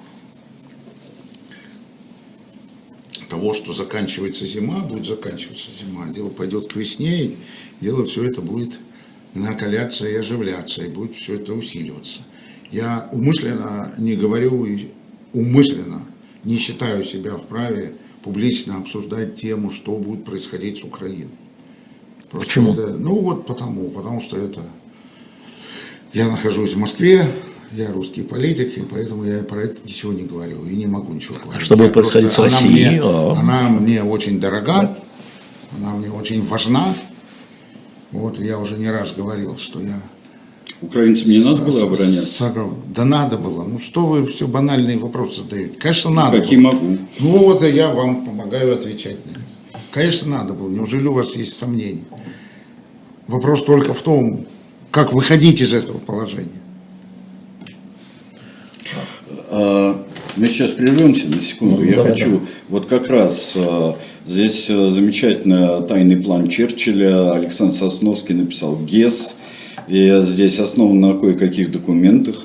[3.29, 7.37] того, что заканчивается зима, будет заканчиваться зима, дело пойдет к весне, и
[7.81, 8.73] дело все это будет
[9.35, 12.21] накаляться и оживляться, и будет все это усиливаться.
[12.71, 14.67] Я умышленно не говорю,
[15.33, 16.03] умышленно
[16.45, 21.29] не считаю себя вправе публично обсуждать тему, что будет происходить с Украиной.
[22.31, 22.73] Просто Почему?
[22.75, 24.61] это- ну вот потому, потому что это...
[26.13, 27.27] Я нахожусь в Москве,
[27.73, 31.37] я русский политик, и поэтому я про это ничего не говорю и не могу ничего
[31.43, 31.63] говорить.
[31.65, 32.89] что будет Я просто- происходить с она Россией?
[32.91, 33.33] мне- А.
[33.39, 34.97] она мне очень дорога,
[35.77, 36.95] она мне очень важна.
[38.15, 40.01] Вот я уже не раз говорил, что я...
[40.81, 42.33] Украинцам не надо было с- обороняться?
[42.51, 42.55] с-
[42.95, 43.65] Да надо было.
[43.65, 45.75] Ну что вы все банальные вопросы задаете?
[45.79, 46.73] Конечно, надо Какие было.
[46.73, 46.99] могу.
[47.21, 49.39] Ну вот и я вам помогаю отвечать на них.
[49.91, 50.69] Конечно, надо было.
[50.69, 52.05] Неужели у вас есть сомнения?
[53.27, 54.47] Вопрос только в том,
[54.91, 56.61] как выходить из этого положения.
[59.51, 60.05] А,
[60.37, 61.77] Мы сейчас прервемся на секунду.
[61.77, 67.33] Ну, Я давай, хочу вот как раз а, здесь а, замечательно тайный план Черчилля.
[67.33, 69.39] Александр Сосновский написал ГЕС.
[69.89, 72.37] И здесь основан на кое-каких документах,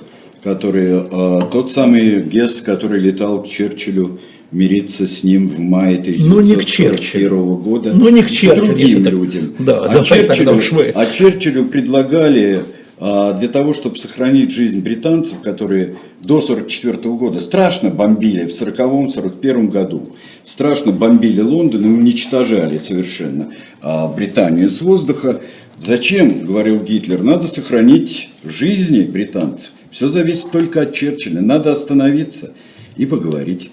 [0.43, 4.19] которые а, тот самый ГЕС, который летал к Черчиллю
[4.51, 7.37] мириться с ним в мае Ну, не к Черчиллю.
[7.37, 7.93] 1941 года.
[7.93, 9.13] Ну, не к Черчиллю, другим так.
[9.13, 9.53] людям.
[9.59, 10.91] Да, а, Черчиллю, мы.
[10.95, 12.63] а Черчиллю предлагали
[12.99, 19.69] а, для того, чтобы сохранить жизнь британцев, которые до 1944 года страшно бомбили в 1940-1941
[19.69, 20.15] году,
[20.49, 25.41] страшно бомбили Лондон и уничтожали совершенно а, Британию с воздуха.
[25.77, 29.71] Зачем, говорил Гитлер, надо сохранить жизни британцев.
[29.91, 31.41] Все зависит только от Черчилля.
[31.41, 32.53] Надо остановиться
[32.97, 33.69] и поговорить.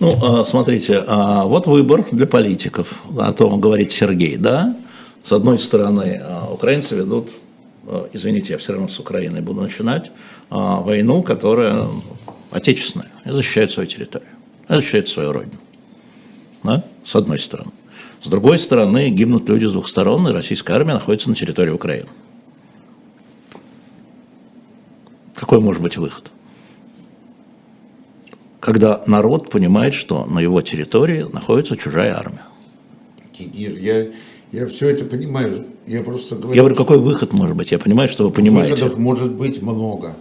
[0.00, 4.74] Ну, а, смотрите, а, вот выбор для политиков, о том говорит Сергей, да?
[5.22, 7.28] С одной стороны, украинцы ведут,
[8.14, 10.10] извините, я все равно с Украиной буду начинать,
[10.48, 11.86] войну, которая
[12.50, 14.30] отечественная, и защищает свою территорию,
[14.76, 15.58] защищает свою родину.
[16.62, 16.84] Да?
[17.04, 17.72] С одной стороны.
[18.22, 22.08] С другой стороны, гибнут люди с двух сторон, и российская армия находится на территории Украины.
[25.34, 26.30] Какой может быть выход?
[28.60, 32.44] Когда народ понимает, что на его территории находится чужая армия.
[33.38, 34.06] Нет, я,
[34.52, 35.64] я все это понимаю.
[35.86, 37.72] Я просто говорю, Я говорю, какой выход может быть?
[37.72, 38.74] Я понимаю, что вы понимаете.
[38.74, 40.14] Выходов может быть много.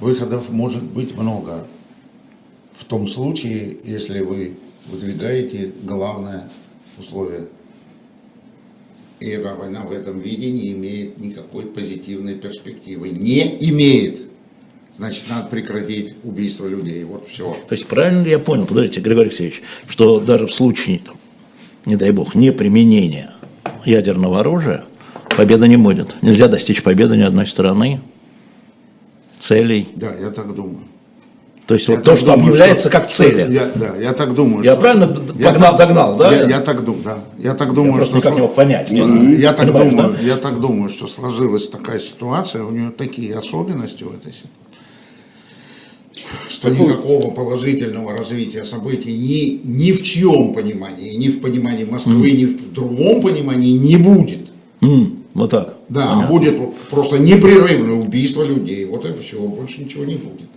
[0.00, 1.66] Выходов может быть много.
[2.74, 4.54] В том случае, если вы
[4.86, 6.48] выдвигаете главное
[6.98, 7.46] условие.
[9.20, 13.10] И эта война в этом виде не имеет никакой позитивной перспективы.
[13.10, 14.16] Не имеет.
[14.96, 17.04] Значит, надо прекратить убийство людей.
[17.04, 17.56] Вот все.
[17.68, 21.16] То есть правильно ли я понял, подождите, Григорий Алексеевич, что даже в случае, там,
[21.86, 23.32] не дай бог, не применения
[23.84, 24.84] ядерного оружия,
[25.36, 26.20] победы не будет.
[26.22, 28.00] Нельзя достичь победы ни одной страны,
[29.38, 29.88] целей.
[29.96, 30.82] Да, я так думаю.
[31.72, 33.50] То есть Я вот то, что думаю, объявляется что- как цели.
[33.50, 34.62] Я, да, я так думаю.
[34.62, 36.30] Я что- правильно Я погнал- так- догнал, да?
[36.36, 37.18] Я, я так думаю, да.
[37.38, 38.16] Я так думаю, просто что...
[38.18, 38.90] никак не мог понять.
[38.90, 39.38] Я, Мгм.
[39.40, 40.16] я так думаю, да?
[40.22, 44.50] я так думаю, что сложилась такая ситуация, у нее такие особенности в этой ситуации,
[46.50, 52.44] что никакого положительного развития событий ни, ни в чьем понимании, ни в понимании Москвы, ни
[52.44, 54.40] в другом понимании не будет.
[54.82, 55.76] М, вот так.
[55.88, 56.26] Да, Понятно.
[56.28, 58.84] будет просто непрерывное убийство людей.
[58.84, 60.50] Вот и все, больше ничего не будет.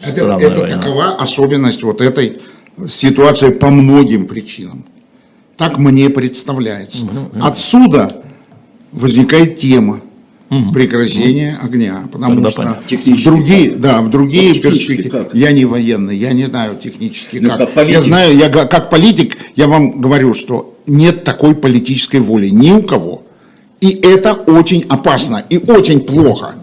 [0.00, 0.78] Это, это война.
[0.78, 2.40] такова особенность вот этой
[2.88, 4.84] ситуации по многим причинам.
[5.56, 7.06] Так мне представляется.
[7.40, 8.22] Отсюда
[8.92, 10.00] возникает тема
[10.72, 12.08] прекращения огня.
[12.10, 15.24] Потому Тогда что в другие, да, в другие технически перспективы.
[15.24, 15.34] как?
[15.34, 17.58] Я не военный, я не знаю технически Ну, как.
[17.58, 17.96] как политик.
[17.96, 22.82] Я знаю, я как политик, я вам говорю, что нет такой политической воли ни у
[22.82, 23.22] кого.
[23.80, 26.54] И это очень опасно и очень плохо.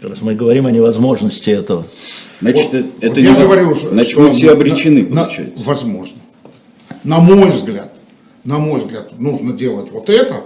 [0.00, 1.86] Как раз мы говорим о невозможности этого.
[2.40, 5.02] Значит, Вот- это, вот это я не- говорю, что, значит, что мы все на- обречены,
[5.06, 5.64] на- получается.
[5.64, 6.18] возможно.
[7.02, 7.94] На мой взгляд,
[8.44, 10.42] на мой взгляд, нужно делать вот это,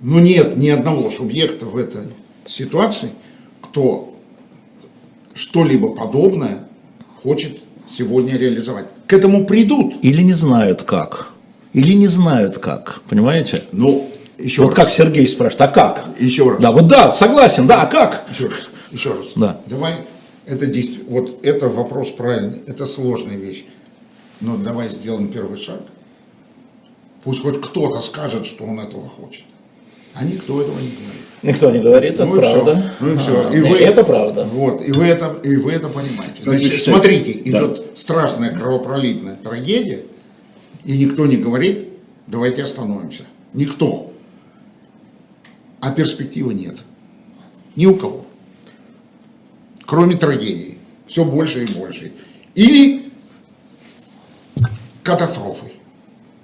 [0.00, 2.02] но нет ни одного субъекта в этой
[2.46, 3.10] ситуации,
[3.60, 4.14] кто
[5.34, 6.68] что-либо подобное
[7.22, 7.58] хочет
[7.90, 8.86] сегодня реализовать.
[9.06, 9.94] К этому придут.
[10.02, 11.30] Или не знают как.
[11.72, 13.00] Или не знают как.
[13.08, 13.64] Понимаете?
[13.72, 14.04] Но
[14.42, 16.04] еще вот раз, как Сергей спрашивает, а как?
[16.18, 16.60] еще раз.
[16.60, 18.24] Да, вот да, согласен, да, а как?
[18.30, 19.26] Еще раз, еще раз.
[19.36, 19.60] Да.
[19.66, 19.94] Давай,
[20.46, 23.64] это действительно, вот это вопрос правильный, это сложная вещь.
[24.40, 25.80] Но давай сделаем первый шаг.
[27.24, 29.44] Пусть хоть кто-то скажет, что он этого хочет.
[30.14, 31.22] А никто этого не говорит.
[31.42, 32.72] Никто не говорит, это Ну и правда.
[32.74, 32.82] всё.
[33.00, 33.48] Ну и все.
[33.48, 34.44] А, это правда.
[34.44, 36.42] Вот, и вы это, и вы это понимаете.
[36.44, 36.90] Вы Значит, считаете?
[36.90, 37.58] смотрите, Да.
[37.58, 40.02] идет страшная кровопролитная трагедия,
[40.84, 41.88] и никто не говорит,
[42.26, 43.22] давайте остановимся.
[43.54, 44.11] Никто.
[45.82, 46.76] А перспективы нет.
[47.74, 48.24] Ни у кого.
[49.84, 50.78] Кроме трагедии.
[51.08, 52.12] Все больше и больше.
[52.54, 53.10] Или
[55.02, 55.72] катастрофой.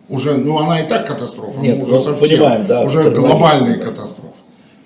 [0.08, 3.78] Уже, ну она и так катастрофа, Нет, ну, уже ну, совсем, понимаем, да, уже глобальная
[3.78, 4.34] катастрофа.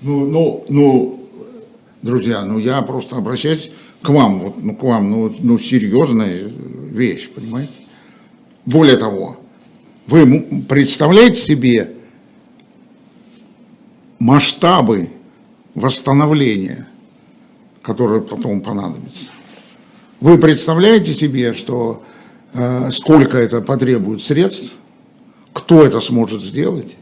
[0.03, 1.29] Ну, ну, ну,
[2.03, 6.43] друзья, ну я просто обращаюсь к вам, вот, ну к вам, ну, ну серьезная
[6.91, 7.73] вещь, понимаете?
[8.67, 9.39] Более того,
[10.09, 11.93] вы представляете себе
[14.23, 15.09] масштабы
[15.75, 16.87] восстановления,
[17.83, 19.33] которые потом понадобятся?
[20.21, 22.05] Вы представляете себе, что
[22.55, 24.73] э, сколько это потребует средств?
[25.53, 26.97] Кто это сможет сделать?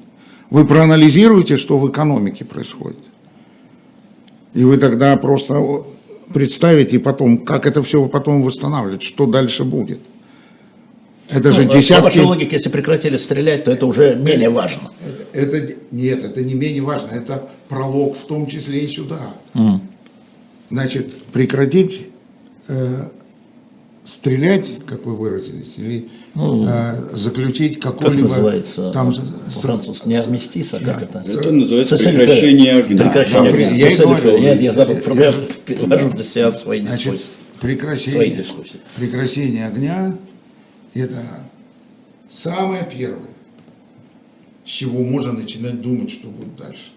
[0.48, 3.04] Вы проанализируете, что в экономике происходит.
[4.54, 5.85] И вы тогда просто
[6.33, 10.00] представите потом, как это все потом восстанавливать, что дальше будет.
[11.32, 12.04] Это же Ну, По десятки...
[12.04, 14.90] вашей логике, если прекратили стрелять, то это уже менее важно.
[15.32, 19.20] Это, нет, это не менее важно, это пролог в том числе и сюда.
[20.70, 22.06] Значит, прекратить
[22.68, 23.08] э,
[24.04, 30.06] стрелять, как вы выразились, или э, заключить Как какой-либо называется там по-французски?
[30.08, 31.18] Не армистис, а как это?
[31.28, 32.18] Это называется Cessez-le-feu.
[32.18, 33.02] прекращение огня.
[33.04, 33.76] Прекращение Да, огня.
[33.76, 34.38] я говорю.
[34.38, 34.96] Нет, я забыл.
[36.34, 37.30] Я свои Значит, дискуссии.
[37.60, 38.80] Свои прекращение, дискуссии.
[38.96, 40.16] прекращение огня–
[40.94, 41.22] это
[42.29, 43.31] самое первое,
[44.64, 46.92] с чего можно начинать думать, что будет дальше.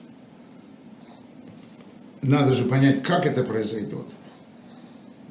[2.21, 4.07] Надо же понять, как это произойдет,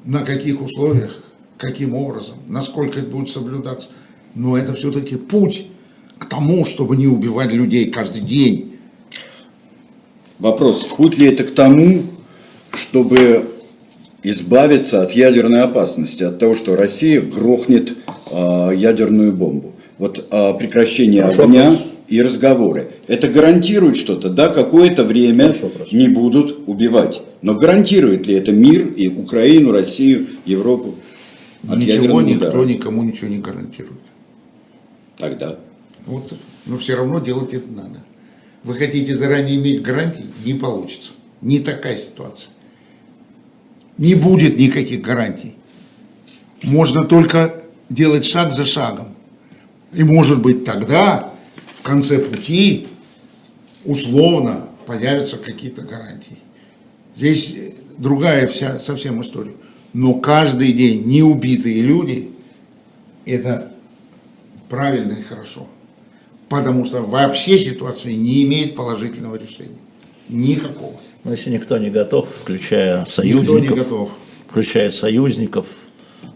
[0.05, 1.23] на каких условиях,
[1.57, 3.89] каким образом, насколько это будет соблюдаться.
[4.35, 5.67] Но это все-таки путь
[6.17, 8.77] к тому, чтобы не убивать людей каждый день.
[10.39, 12.03] Вопрос, путь ли это к тому,
[12.71, 13.49] чтобы
[14.23, 17.95] избавиться от ядерной опасности, от того, что Россия грохнет
[18.73, 19.73] ядерную бомбу?
[19.97, 21.87] Вот а, прекращение Хороший огня вопрос.
[22.07, 22.87] и разговоры.
[23.07, 24.29] Это гарантирует что-то?
[24.29, 25.91] Да, какое-то время вопрос.
[25.91, 27.21] не будут убивать.
[27.41, 30.95] Но гарантирует ли это мир и Украину, Россию, Европу
[31.67, 32.65] от Ничего никто удара?
[32.65, 34.01] никому ничего не гарантирует.
[35.17, 35.57] Тогда.
[36.05, 36.33] Вот,
[36.65, 37.99] но все равно делать это надо.
[38.63, 40.25] Вы хотите заранее иметь гарантии?
[40.45, 41.11] Не получится.
[41.41, 42.49] Не такая ситуация.
[43.97, 45.55] Не будет никаких гарантий.
[46.63, 47.62] Можно только
[47.93, 49.15] делать шаг за шагом.
[49.93, 51.31] И может быть тогда,
[51.75, 52.87] в конце пути,
[53.85, 56.37] условно появятся какие-то гарантии.
[57.15, 57.55] Здесь
[57.97, 59.53] другая вся совсем история.
[59.93, 62.31] Но каждый день неубитые люди–
[63.25, 63.71] это
[64.69, 65.67] правильно и хорошо.
[66.49, 69.77] Потому что вообще ситуация не имеет положительного решения.
[70.29, 70.95] Никакого.
[71.23, 74.09] Но если никто не готов, включая союзников, Никто не готов.
[74.49, 75.67] включая союзников,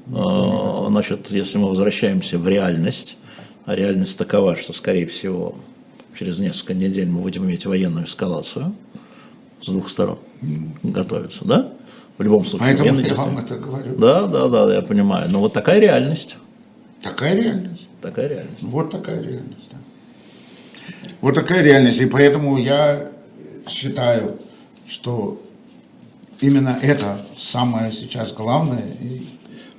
[0.09, 3.17] значит, если мы возвращаемся в реальность,
[3.65, 5.55] а реальность такова, что, скорее всего,
[6.17, 8.73] через несколько недель мы будем иметь военную эскалацию
[9.61, 10.19] с двух сторон,
[10.83, 11.71] готовиться, да?
[12.17, 12.75] В любом случае.
[12.75, 13.95] Поэтому я вам это говорю.
[13.97, 15.29] Да, да, да, я понимаю.
[15.29, 16.37] Но вот такая реальность.
[17.01, 17.85] Такая реальность.
[18.01, 18.63] Такая реальность.
[18.63, 19.69] Вот такая реальность.
[19.71, 19.77] да.
[21.21, 22.01] Вот такая реальность.
[22.01, 23.11] И поэтому я
[23.67, 24.39] считаю,
[24.87, 25.41] что
[26.41, 28.83] именно это самое сейчас главное.
[29.01, 29.23] И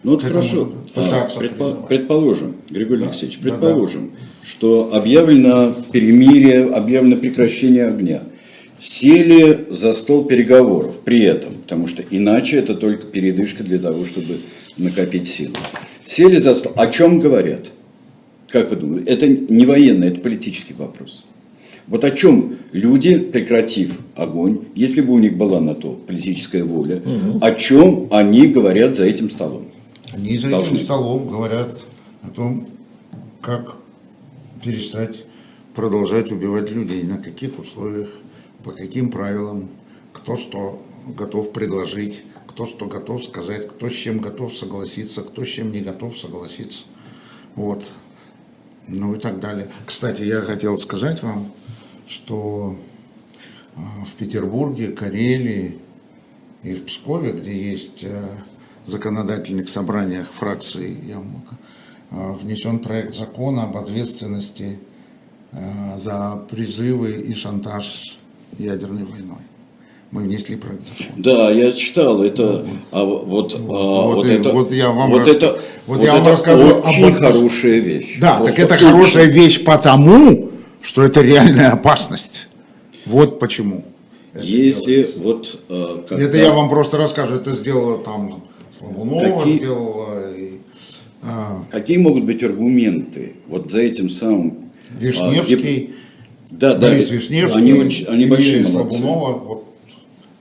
[0.05, 3.09] Ну вот хорошо, А, предпо- предположим, Григорий Да.
[3.09, 4.13] Алексеевич, Да, предположим,
[4.45, 8.23] что объявлено перемирие, объявлено прекращение огня.
[8.81, 14.37] Сели за стол переговоров при этом, потому что иначе это только передышка для того, чтобы
[14.77, 15.55] накопить силы.
[16.07, 16.73] Сели за стол.
[16.77, 17.67] О чем говорят?
[18.49, 19.11] Как вы думаете?
[19.11, 21.25] Это не военный, это политический вопрос.
[21.89, 27.03] Вот о чем люди, прекратив огонь, если бы у них была на то политическая воля,
[27.41, 29.65] о чем они говорят за этим столом?
[30.19, 31.87] Они за этим столом говорят
[32.23, 32.67] о том,
[33.41, 33.77] как
[34.65, 35.25] перестать
[35.77, 38.09] продолжать убивать людей, на каких условиях,
[38.65, 39.69] по каким правилам,
[40.13, 45.49] кто что готов предложить, кто что готов сказать, кто с чем готов согласиться, кто с
[45.49, 46.83] чем не готов согласиться.
[47.55, 47.85] Вот.
[48.89, 49.71] Ну и так далее.
[49.87, 51.53] Кстати, я хотел сказать вам,
[52.09, 52.77] что
[53.77, 55.79] э, в Петербурге, Карелии
[56.65, 58.29] и в Пскове, где есть э,
[58.89, 61.57] законодательных собраниях фракции Яблоко,
[62.11, 64.79] э, внесен проект закона об ответственности
[65.53, 68.19] э, за призывы и шантаж
[68.59, 69.39] ядерной войной.
[70.11, 71.13] Мы внесли проект закона.
[71.23, 75.61] Да, я читал это, а вот, а, вот, это, вот я вам вот рас- это,
[75.87, 77.15] вот вот я вам это расскажу об очень этом.
[77.15, 78.19] хорошая вещь.
[78.19, 78.87] Да, Просто так это очень.
[78.87, 82.47] хорошая вещь потому, что это реальная опасность.
[83.05, 83.85] Вот почему.
[84.33, 85.19] это Если делается.
[85.21, 85.61] вот
[86.09, 87.35] когда- Это я вам просто расскажу.
[87.35, 88.45] Это сделала там
[88.79, 90.51] Слабунова, Какие- сделала и,
[91.23, 95.57] а, какие могут быть аргументы вот за этим самым а, Вишневский.
[95.57, 95.91] деп-
[96.53, 98.71] да, да, Борис Вишневский, они, очень, они большие молодцы.
[98.99, 99.65] Слабунова, вот,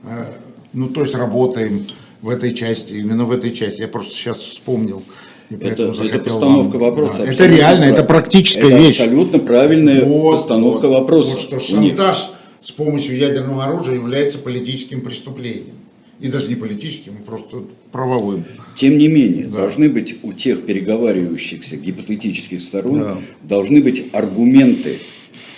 [0.03, 0.25] э,
[0.73, 1.85] ну, то есть работаем
[2.21, 3.81] в этой части, именно в этой части.
[3.81, 5.01] Я просто сейчас вспомнил.
[5.49, 7.19] Это, это постановка вам- вопроса.
[7.25, 8.99] Да, Это реально, это прав- практическая это вещь.
[8.99, 11.31] абсолютно правильная Вот, постановка вот, вопроса.
[11.35, 15.75] Вот что шантаж с помощью ядерного оружия является политическим преступлением.
[16.19, 18.43] И даже не политическим, а просто правовым.
[18.75, 23.17] Тем не менее, должны быть у тех переговаривающихся гипотетических сторон, Да.
[23.43, 24.97] должны быть аргументы,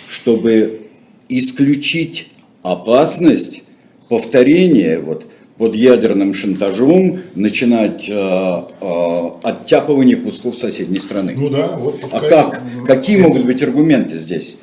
[0.08, 0.82] чтобы
[1.28, 2.30] исключить
[2.62, 3.62] опасность
[4.08, 11.34] повторения вот, под ядерным шантажом начинать э, э, оттяпывание кусков соседней страны.
[11.36, 12.62] Ну да, вот а как?
[12.86, 14.56] Какие могут быть аргументы здесь?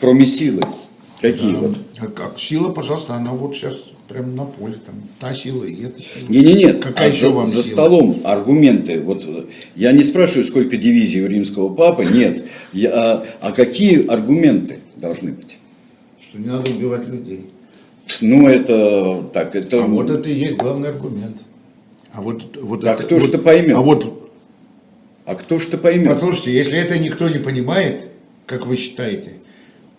[0.00, 0.62] Кроме силы.
[1.20, 1.76] Какие вот?
[2.00, 3.76] А как сила, пожалуйста, она вот сейчас
[4.08, 6.28] прямо на поле, там, та сила и эта сила.
[6.28, 6.82] Не, не, нет.
[6.82, 7.72] Какая а еще за, вам за сила?
[7.72, 9.00] столом аргументы.
[9.00, 9.44] Вот э,
[9.76, 12.44] я не спрашиваю, сколько дивизий у римского папы, нет.
[12.72, 15.56] Я, а, а какие аргументы должны быть?
[16.20, 17.46] Что не надо убивать людей.
[18.20, 19.82] Ну это так, это.
[19.82, 21.42] А вот это и есть главный аргумент.
[22.12, 23.76] А вот, вот А это- кто вот- это поймет?
[23.76, 24.30] А вот,
[25.24, 26.08] А кто ж это поймет?
[26.08, 28.04] послушайте, если это никто не понимает,
[28.46, 29.32] как вы считаете,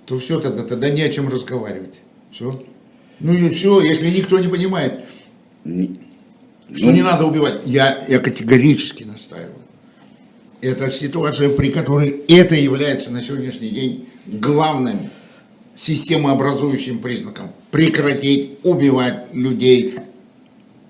[0.05, 1.95] то все тогда, тогда не о чем разговаривать.
[2.31, 2.61] Все.
[3.19, 5.01] Ну и все, если никто не понимает,
[5.63, 9.53] что ну, не надо убивать, я, я категорически настаиваю.
[10.61, 15.09] Это ситуация, при которой это является на сегодняшний день главным
[15.75, 17.51] системообразующим признаком.
[17.71, 19.95] Прекратить убивать людей.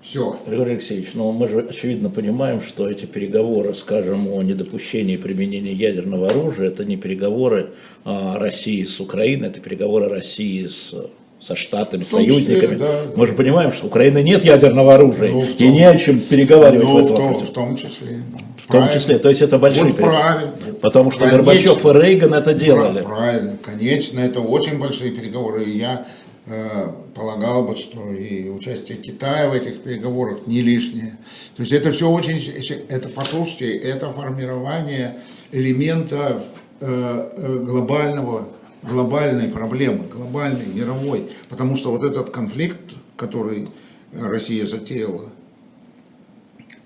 [0.01, 0.39] Все.
[0.47, 6.29] Григорий Алексеевич, ну мы же очевидно понимаем, что эти переговоры, скажем, о недопущении применения ядерного
[6.29, 7.71] оружия, это не переговоры
[8.03, 10.93] а, России с Украиной, это переговоры России с
[11.45, 12.77] со Штатами, с том числе, союзниками.
[12.77, 13.01] да.
[13.15, 16.19] Мы же понимаем, что Украины нет ядерного оружия, Ну, в и том- не о чем
[16.19, 17.45] переговаривать в Ну, в этом том, вопросе.
[17.45, 18.07] в том числе.
[18.33, 18.39] да.
[18.67, 20.51] В том числе, то есть это большие Вот правильно.
[20.81, 21.43] Потому что Конечно.
[21.43, 23.01] Горбачев и Рейган это делали.
[23.01, 25.63] Правильно, конечно, это очень большие переговоры.
[25.65, 26.07] И я
[26.47, 31.17] э, полагал бы, что и участие Китая в этих переговорах не лишнее.
[31.57, 32.41] То есть это все очень,
[32.89, 35.17] это, послушайте, это формирование
[35.51, 36.41] элемента
[36.81, 38.47] э, э, глобального,
[38.89, 41.29] глобальной проблемы, глобальной, мировой.
[41.49, 42.79] Потому что вот этот конфликт,
[43.17, 43.69] который
[44.13, 45.23] Россия затеяла,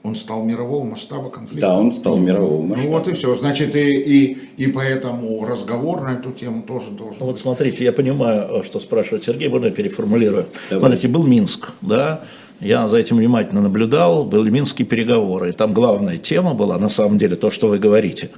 [0.02, 1.68] он стал мирового масштаба конфликта.
[1.68, 2.92] Да, он стал мирового Ну масштаба.
[2.92, 3.36] вот и все.
[3.38, 7.42] Значит, и, и, и поэтому разговор на эту тему тоже должен Ну вот быть.
[7.42, 10.46] смотрите, я понимаю, что спрашивает Сергей, можно я переформулирую.
[10.70, 10.82] Давай.
[10.90, 12.22] Смотрите, был Минск, да,
[12.62, 17.18] я за этим внимательно наблюдал, были минские переговоры, и там главная тема была, на самом
[17.18, 18.30] деле, то, что вы говорите.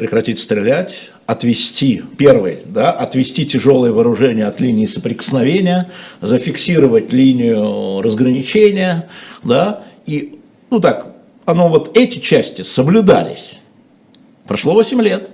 [0.00, 5.90] Прекратить стрелять, отвести, первый, да, отвести тяжелое вооружение от линии соприкосновения,
[6.22, 9.10] зафиксировать линию разграничения,
[9.44, 10.38] да, и,
[10.70, 13.60] ну так, оно вот эти части соблюдались.
[14.46, 15.28] Прошло 8 лет.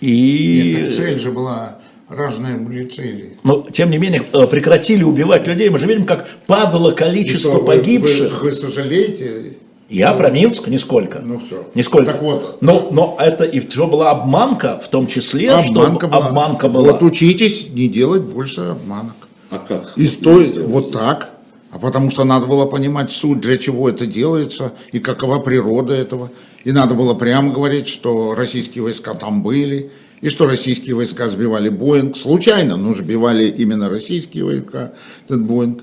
[0.00, 0.74] И...
[0.74, 3.34] Нет, цель же была, разные были цели.
[3.44, 5.68] Но, тем не менее, э, прекратили убивать людей.
[5.68, 8.32] Мы же видим, как падало количество что, погибших.
[8.32, 9.58] Вы, вы, вы сожалеете?
[9.92, 11.20] Я про Минск нисколько.
[11.22, 11.66] Ну все.
[11.74, 12.12] Нисколько.
[12.12, 12.58] Так вот.
[12.60, 16.26] Но, но это и что была обманка, в том числе, обманка что была.
[16.26, 16.92] обманка была.
[16.92, 19.14] Вот учитесь не делать больше обманок.
[19.50, 19.92] А как?
[19.96, 21.30] И стоит вот так.
[21.70, 26.30] А потому что надо было понимать суть, для чего это делается и какова природа этого.
[26.64, 29.90] И надо было прямо говорить, что российские войска там были,
[30.20, 32.16] и что российские войска сбивали Боинг.
[32.16, 34.92] Случайно, но сбивали именно российские войска,
[35.24, 35.82] этот Боинг.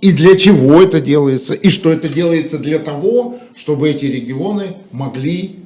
[0.00, 5.56] И для чего это делается, и что это делается для того, чтобы эти регионы могли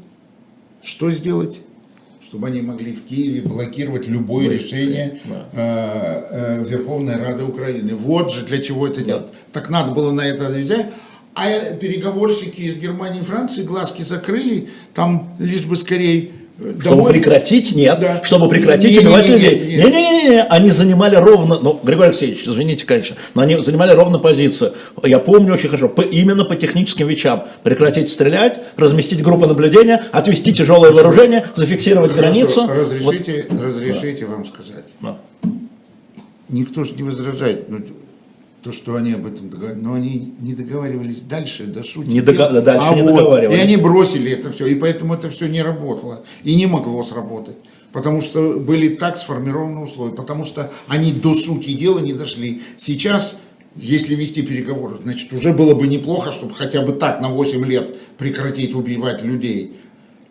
[0.82, 1.60] что сделать?
[2.22, 5.20] Чтобы они могли в Киеве блокировать любое решение
[5.52, 7.94] э, э, Верховной Рады Украины.
[7.94, 9.26] Вот же для чего это делать.
[9.52, 10.86] Так надо было на это отвечать.
[11.34, 16.30] А переговорщики из Германии и Франции глазки закрыли, там лишь бы скорее
[16.80, 17.12] чтобы Домой?
[17.12, 17.98] прекратить, нет.
[18.00, 18.20] Да.
[18.24, 19.76] Чтобы прекратить не, убивать не, не, людей.
[19.76, 24.72] Не-не-не, они занимали ровно, ну, Григорий Алексеевич, извините, конечно, но они занимали ровно позицию.
[25.02, 27.44] Я помню очень хорошо, по, именно по техническим вещам.
[27.62, 32.30] Прекратить стрелять, разместить группы наблюдения, отвести тяжелое вооружение, зафиксировать Хорошо.
[32.30, 32.68] границу.
[32.68, 33.62] Разрешите, вот.
[33.62, 34.32] разрешите да.
[34.32, 34.84] вам сказать.
[35.00, 35.18] Да.
[36.48, 37.68] Никто же не возражает.
[37.68, 37.78] Ну,
[38.62, 42.10] то, что они об этом договаривались, но они не договаривались дальше, до шутки.
[42.10, 43.58] Не да, дальше а не вот, договаривались.
[43.58, 47.56] И они бросили это все, и поэтому это все не работало, и не могло сработать.
[47.92, 52.62] Потому что были так сформированы условия, потому что они до сути дела не дошли.
[52.76, 53.38] Сейчас,
[53.74, 57.96] если вести переговоры, значит, уже было бы неплохо, чтобы хотя бы так на 8 лет
[58.16, 59.76] прекратить убивать людей.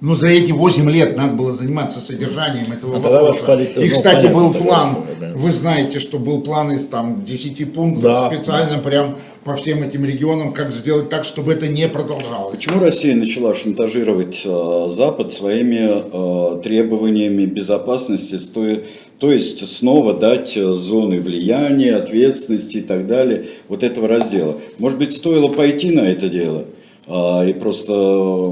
[0.02, 3.46] Но за эти 8 лет надо было заниматься содержанием этого А вопроса.
[3.46, 5.32] полит- И, ну, кстати, был план, да.
[5.36, 8.32] вы знаете, что был план из там 10 пунктов Да.
[8.34, 12.56] специально прям по всем этим регионам, как сделать так, чтобы это не продолжалось.
[12.56, 18.80] Почему Россия начала шантажировать э, Запад своими э, требованиями безопасности, сто-
[19.20, 24.58] то есть снова дать э, зоны влияния, ответственности и так далее, вот этого раздела?
[24.80, 26.66] Может быть, стоило пойти на это дело,
[27.08, 27.94] и просто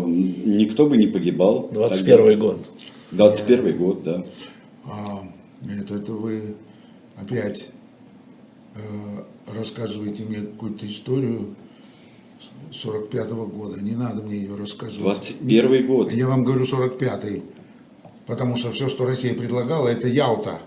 [0.05, 1.69] никто бы не погибал.
[1.71, 2.69] 21 год.
[3.11, 4.23] 21 год, да.
[4.85, 5.23] А,
[5.61, 6.55] нет, это вы
[7.15, 7.69] опять
[8.75, 8.79] э,
[9.55, 11.55] рассказываете мне какую-то историю
[12.71, 13.81] 45-го года.
[13.81, 15.01] Не надо мне ее рассказывать.
[15.01, 16.11] 21 год.
[16.11, 17.43] Я вам говорю 45-й.
[18.25, 20.59] Потому что все, что Россия предлагала, это Ялта.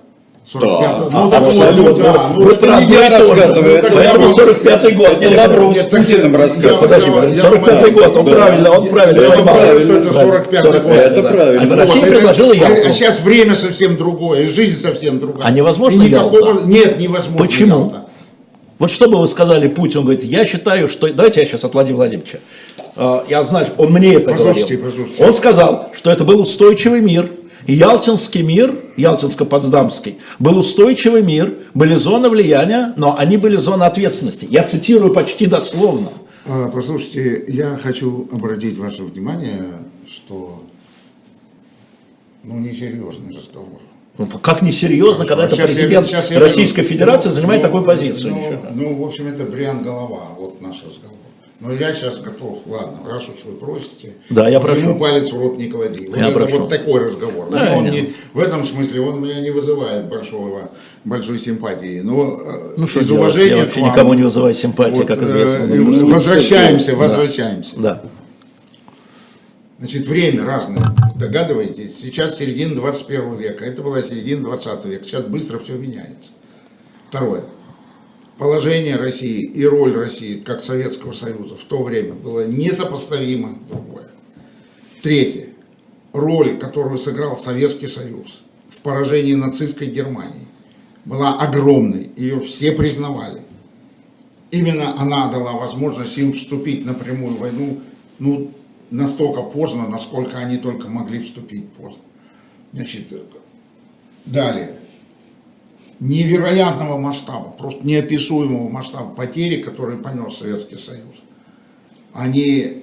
[0.45, 2.03] 45 Да, ну, так абсолютно.
[2.05, 5.09] да, ну, Вот это не я рассказываю, Ну, это Поэтому я- 45 год.
[5.21, 6.79] Это Лавров с Путиным рассказывал.
[6.81, 8.31] Подожди, я- я 45 вам- год, он Да.
[8.35, 9.37] правильно, он правильно понимал.
[9.57, 10.33] понимаю, что это Правильно.
[10.33, 10.93] 45 год.
[10.93, 11.29] Это да.
[11.31, 11.75] правильно.
[11.75, 12.89] А Россия это- предложила а- Ялту.
[12.89, 15.47] А сейчас время совсем другое, жизнь совсем другая.
[15.47, 16.67] А невозможно никакого- Ялта?
[16.67, 17.79] Нет, невозможно Почему?
[17.79, 17.97] Ялта.
[18.81, 21.07] Вот что бы вы сказали Путину, он говорит, я считаю, что...
[21.13, 22.39] Давайте я сейчас от Владимира Владимировича.
[22.97, 24.91] А, Я знаю, что он мне это Послушайте, говорил.
[25.05, 25.25] послушайте.
[25.25, 27.31] Он сказал, что это был устойчивый мир.
[27.67, 34.47] Ялтинский мир, Ялтинско-Потсдамский, был устойчивый мир, были зоны влияния, но они были зоны ответственности.
[34.51, 36.09] Я цитирую почти дословно.
[36.47, 39.63] А, Послушайте, я хочу обратить ваше внимание,
[40.09, 40.61] что
[42.43, 43.81] ну, несерьезный разговор.
[44.19, 46.91] Ну, как несерьезно, когда это я- президент я Российской верну.
[46.91, 48.35] Федерации Ну, занимает ну, такую позицию.
[48.35, 48.59] Ну, Ничего.
[48.75, 51.12] ну, в общем, это бриан голова, вот наш разговор.
[51.65, 54.81] Но я сейчас готов, ладно, раз уж вы просите, Да, я прошу.
[54.81, 56.09] ему палец в рот не клади.
[56.09, 56.59] Вот Я это прошу.
[56.59, 57.51] вот такой разговор.
[57.51, 60.73] Да, он не- в этом смысле он меня не вызывает большого,
[61.05, 62.01] большой симпатии.
[62.03, 63.11] Но э, Ну, из делать?
[63.13, 65.63] уважения Я к вам, никому не вызываю симпатии, вот, как э, известно.
[65.63, 67.77] э, Ну, возвращаемся, возвращаемся.
[67.79, 68.03] Да.
[69.79, 70.85] Значит, время разное.
[71.17, 75.05] Догадываетесь, сейчас середина 21 века, это была середина 20 века.
[75.05, 76.31] Сейчас быстро все меняется.
[77.09, 77.43] Второе.
[78.43, 84.09] Положение России и роль России как Советского Союза в то время было несопоставимо другое.
[85.01, 85.51] Третье.
[86.13, 90.49] Роль, которую сыграл Советский Союз в поражении нацистской Германии,
[91.05, 92.11] была огромной.
[92.17, 93.43] Ее все признавали.
[94.51, 97.79] Именно она дала возможность им вступить на прямую войну,
[98.19, 98.51] ну,
[98.91, 102.03] настолько поздно, насколько они только могли вступить поздно.
[102.73, 103.07] Значит,
[104.27, 104.75] далее.
[106.03, 111.15] Невероятного масштаба, просто неописуемого масштаба потери, которые понес Советский Союз.
[112.13, 112.83] Они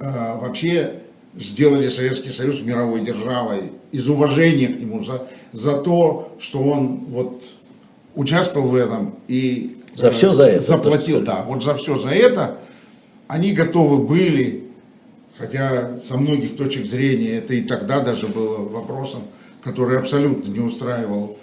[0.00, 0.94] э, вообще
[1.36, 7.44] сделали Советский Союз мировой державой из уважения к нему за, за то, что он вот
[8.16, 12.58] участвовал в этом и За всё за это, заплатил, да, вот за все за это
[13.28, 14.64] они готовы были
[15.36, 19.22] хотя со многих точек зрения это и тогда даже было вопросом,
[19.62, 21.38] который абсолютно не устраивал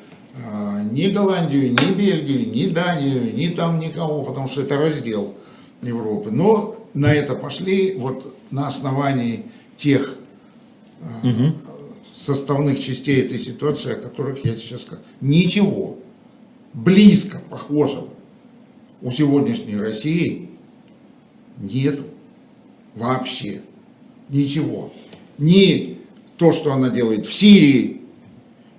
[0.92, 5.34] ни Голландию, ни Бельгию, ни Данию, ни там никого, потому что это раздел
[5.82, 6.32] Европы.
[6.32, 9.46] Но на это пошли вот на основании
[9.78, 10.16] тех
[11.24, 11.54] угу.
[12.14, 15.04] составных частей этой ситуации, о которых я сейчас сказал.
[15.22, 15.98] Ничего
[16.74, 18.10] близко похожего
[19.02, 20.50] у сегодняшней России
[21.58, 22.00] нет
[22.96, 23.62] вообще.
[24.30, 24.92] Ничего.
[25.38, 25.98] Ни
[26.38, 27.95] то, что она делает в Сирии,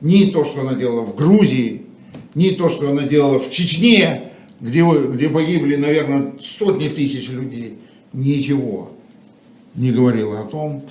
[0.01, 1.87] ни то, что она делала в Грузии,
[2.35, 7.79] ни то, что она делала в Чечне, где, где погибли, наверное, сотни тысяч людей.
[8.13, 8.91] Ничего
[9.75, 10.83] не говорила о том,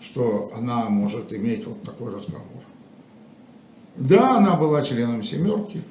[0.00, 2.46] что она может иметь вот такой разговор.
[3.96, 5.82] Да, она была членом семерки.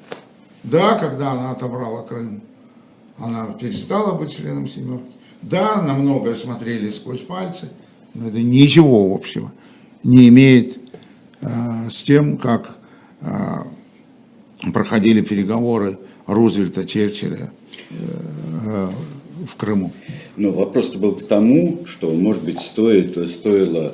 [0.63, 2.41] Да, когда она отобрала Крым,
[3.17, 5.11] она перестала быть членом семерки.
[5.41, 7.69] Да, на многое смотрели сквозь пальцы,
[8.13, 9.51] но это ничего общего
[10.03, 10.79] не имеет
[11.41, 12.77] с тем, как
[13.21, 13.27] э,
[14.73, 17.51] проходили переговоры Рузвельта, Черчилля
[17.89, 18.89] э,
[19.47, 19.91] в Крыму.
[20.37, 23.93] Но вопрос был к тому, что, может быть, стоит, стоило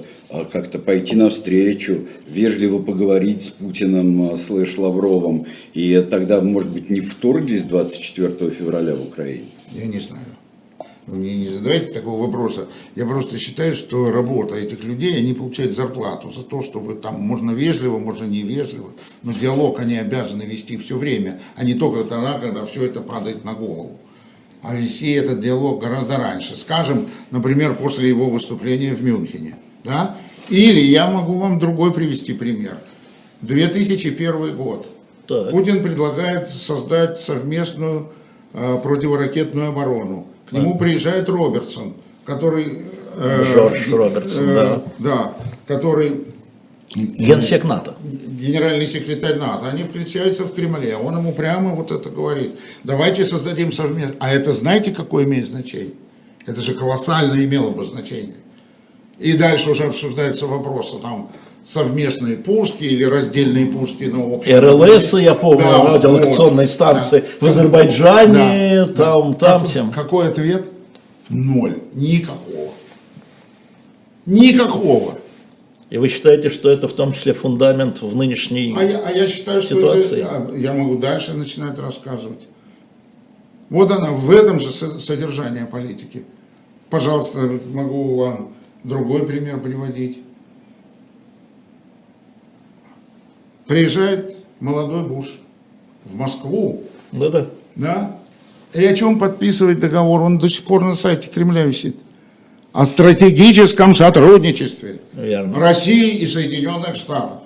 [0.52, 7.64] как-то пойти навстречу, вежливо поговорить с Путиным слэш Лавровым, и тогда, может быть, не вторглись
[7.64, 9.45] 24 февраля в Украине?
[9.72, 10.26] Я не знаю.
[11.08, 12.68] Мне не задавайте такого вопроса.
[12.95, 17.51] Я просто считаю, что работа этих людей, они получают зарплату за то, чтобы там можно
[17.51, 18.91] вежливо, можно невежливо,
[19.24, 23.45] но диалог они обязаны вести все время, а не только тогда, когда все это падает
[23.45, 23.97] на голову.
[24.62, 26.58] А вести этот диалог гораздо раньше.
[26.58, 29.55] Скажем, например, после его выступления в Мюнхене.
[29.86, 30.18] Да?
[30.49, 32.80] Или я могу вам другой привести пример.
[33.43, 34.88] 2001 год.
[35.26, 35.51] Так.
[35.51, 38.10] Путин предлагает создать совместную
[38.53, 41.93] э, противоракетную оборону к нему приезжает Робертсон,
[42.26, 42.84] который...
[43.16, 44.84] Э, Джордж Робертсон, э, да.
[45.00, 45.34] Да,
[45.68, 46.26] который...
[46.95, 47.95] Генсек НАТО.
[48.04, 49.68] Генеральный секретарь НАТО.
[49.68, 50.95] Они включаются в Кремле.
[50.95, 52.56] Он ему прямо вот это говорит.
[52.84, 54.16] Давайте создадим совместно.
[54.20, 55.93] А это знаете, какое имеет значение?
[56.45, 58.36] Это же колоссально имело бы значение.
[59.20, 61.30] И дальше уже обсуждаются вопросы там
[61.68, 67.28] совместные пушки или раздельные пушки, но общем, РЛС, я помню, да, радиолокационные вот, станции да.
[67.45, 69.38] в Азербайджане, да, там, да.
[69.38, 69.91] там, всем.
[69.91, 70.70] Какой ответ?
[71.30, 71.78] Ноль.
[71.93, 72.72] Никакого.
[74.26, 75.15] Никакого.
[75.89, 79.28] И вы считаете, что это в том числе фундамент в нынешней а я, а я
[79.28, 80.22] считаю, ситуации?
[80.22, 82.47] что это, я могу дальше начинать рассказывать.
[83.70, 86.24] Вот она, в этом же содержание политики.
[86.89, 87.39] Пожалуйста,
[87.74, 88.53] могу вам
[88.84, 90.20] другой пример приводить.
[93.68, 95.28] Приезжает молодой Буш
[96.05, 96.84] в Москву.
[97.11, 97.47] Да-да.
[97.76, 98.18] Да.
[98.74, 100.22] И о чем подписывает договор?
[100.22, 101.97] Он до сих пор на сайте Кремля висит.
[102.74, 105.59] О стратегическом сотрудничестве Верно.
[105.59, 107.39] России и Соединенных Штатов.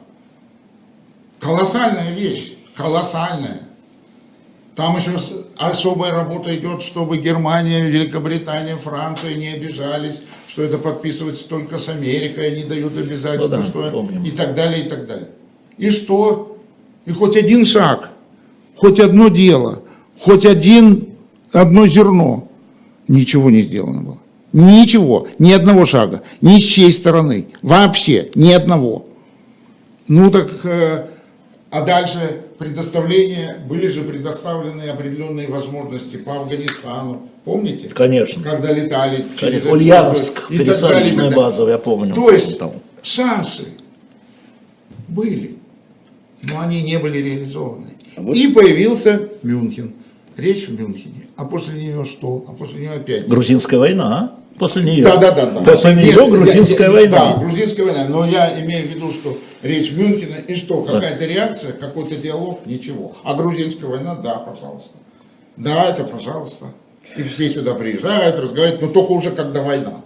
[1.40, 2.54] Колоссальная вещь.
[2.76, 3.62] Колоссальная.
[4.76, 5.12] Там еще
[5.58, 12.48] особая работа идет, чтобы Германия, Великобритания, Франция не обижались, что это подписывается только с Америкой,
[12.54, 14.24] они дают обязательства, ну да, что помним.
[14.24, 15.28] и так далее, и так далее.
[15.78, 16.58] И что?
[17.06, 18.12] И хоть один шаг,
[18.76, 19.82] хоть одно дело,
[20.20, 21.10] хоть один,
[21.52, 22.48] одно зерно,
[23.08, 24.18] ничего не сделано было.
[24.54, 29.06] Ничего, ни одного шага, ни с чьей стороны, вообще ни одного.
[30.08, 31.06] Ну так, э,
[31.72, 37.88] а дальше предоставление, были же предоставлены определенные возможности по Афганистану, помните?
[37.88, 38.44] Конечно.
[38.44, 39.72] Когда летали через Конечно.
[39.72, 42.14] Ульяновск, и пересадочная база, я помню.
[42.14, 42.74] То есть там.
[43.02, 43.70] шансы
[45.08, 45.61] были
[46.44, 47.88] но они не были реализованы.
[48.16, 48.36] А вот...
[48.36, 49.94] И появился Мюнхен.
[50.38, 51.28] Речь в Мюнхене.
[51.36, 52.46] А после нее что?
[52.48, 53.28] А после нее опять...
[53.28, 54.42] Грузинская война, а?
[54.58, 55.04] После нее.
[55.04, 55.46] Да, да, да.
[55.48, 55.62] да.
[55.62, 57.34] После Нет, нее грузинская я, война.
[57.34, 58.06] Да, грузинская война.
[58.10, 62.66] Но я имею в виду, что речь в Мюнхене, и что, какая-то реакция, какой-то диалог,
[62.66, 63.16] ничего.
[63.24, 64.98] А грузинская война, да, пожалуйста.
[65.58, 66.68] Да, это пожалуйста.
[67.18, 70.02] И все сюда приезжают, разговаривают, но только уже когда война.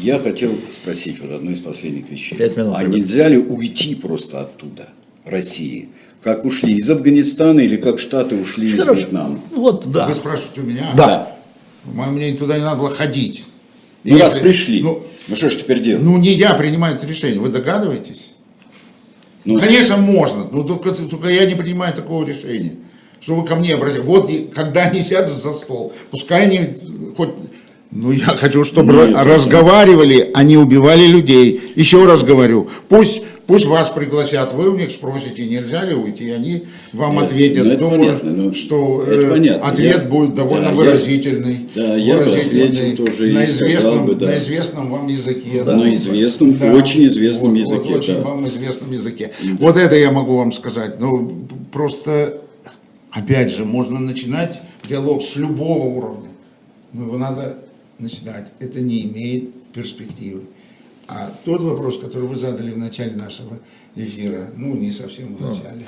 [0.00, 2.36] Я хотел спросить вот одну из последних вещей.
[2.38, 2.74] минут.
[2.74, 4.88] А нельзя ли уйти просто оттуда,
[5.24, 5.90] России?
[6.22, 8.92] Как ушли из Афганистана или как Штаты ушли Хорошо.
[8.92, 9.40] из Вьетнама?
[9.54, 10.06] Вот, да.
[10.06, 10.92] Вы спрашиваете у меня?
[10.96, 11.36] Да.
[11.84, 13.44] Мне туда не надо было ходить.
[14.04, 14.22] Ну, Если...
[14.22, 16.02] раз пришли, ну, ну что ж теперь делать?
[16.02, 18.34] Ну, не я принимаю это решение, вы догадываетесь?
[19.44, 22.76] Ну, Конечно, можно, но только, только я не принимаю такого решения.
[23.20, 24.04] Что вы ко мне обратитесь.
[24.04, 27.30] Вот когда они сядут за стол, пускай они хоть
[27.92, 31.60] ну, я хочу, чтобы Нет, разговаривали, а не убивали людей.
[31.74, 36.30] Еще раз говорю, пусть Пусть вас пригласят, вы у них спросите, нельзя ли уйти, и
[36.30, 36.62] они
[36.92, 37.64] вам Нет, ответят.
[37.64, 39.66] ну, это Думаю, понятно, ну, что это э, понятно.
[39.68, 41.58] ответ Я- будет довольно да, я- выразительный.
[41.74, 44.26] да, я выразительный тоже на, известном, бы, да.
[44.26, 45.64] на известном вам языке.
[45.64, 48.20] Да, на известном, очень известном вот, языке, Вот, очень да.
[48.20, 49.32] вам известном языке.
[49.58, 51.00] Вот это я могу вам сказать.
[51.00, 51.32] Ну,
[51.72, 52.38] просто,
[53.10, 56.28] опять же, можно начинать диалог с любого уровня.
[56.92, 57.58] Но его надо
[58.00, 58.52] начинать.
[58.60, 60.42] Это не имеет перспективы.
[61.08, 63.58] А тот вопрос, который вы задали в начале нашего
[63.96, 65.86] эфира, ну, не совсем в начале,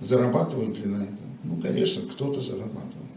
[0.00, 1.38] зарабатывают ли на этом?
[1.44, 3.08] Ну, конечно, кто-то зарабатывает.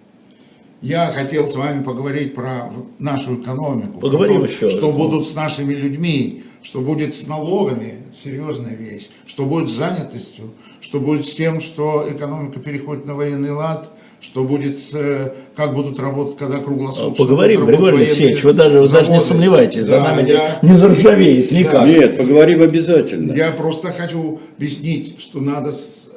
[0.81, 3.99] Я хотел с вами поговорить про нашу экономику.
[3.99, 4.69] про Поговорим то, еще.
[4.69, 10.51] Что будут с нашими людьми, что будет с налогами, серьезная вещь, что будет с занятостью,
[10.79, 13.90] что будет с тем, что экономика переходит на военный лад,
[14.21, 17.15] что будет, с, э, как будут работать, когда круглосуточно.
[17.25, 20.59] Поговорим, будут работать Григорий Алексеевич, вы даже, вы даже не сомневайтесь, за Да, нами я-
[20.61, 21.87] не заржавеет никак.
[21.87, 23.33] Нет, поговорим обязательно.
[23.33, 26.11] я просто хочу объяснить, что надо, с-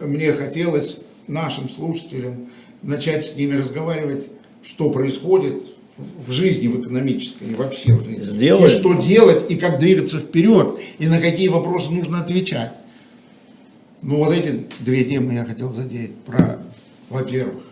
[0.00, 2.48] мне хотелось нашим слушателям
[2.82, 4.28] начать с ними разговаривать,
[4.62, 5.66] что происходит в
[6.26, 8.24] в жизни, в экономической и вообще в жизни.
[8.24, 8.64] Сделаем.
[8.66, 12.72] И что делать, и как двигаться вперед, и на какие вопросы нужно отвечать.
[14.00, 16.14] Ну вот эти две темы я хотел задеть.
[16.24, 16.58] Про,
[17.10, 17.64] во-первых,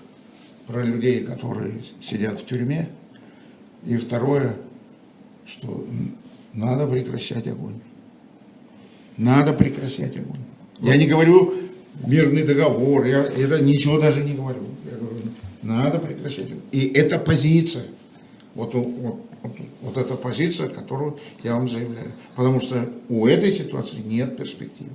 [0.66, 1.72] про людей, которые
[2.02, 2.90] сидят в тюрьме.
[3.86, 4.56] И второе,
[5.46, 5.86] что
[6.52, 7.80] надо прекращать огонь.
[9.16, 10.40] Надо прекращать огонь.
[10.80, 11.54] Я не говорю
[12.06, 14.62] мирный договор, я это ничего даже не говорю.
[14.90, 15.16] Я говорю,
[15.62, 16.62] надо прекращать огонь.
[16.72, 17.84] И это позиция.
[18.54, 22.12] Вот, вот, вот, вот эта позиция, которую я вам заявляю.
[22.34, 24.90] Потому что у этой ситуации нет перспективы.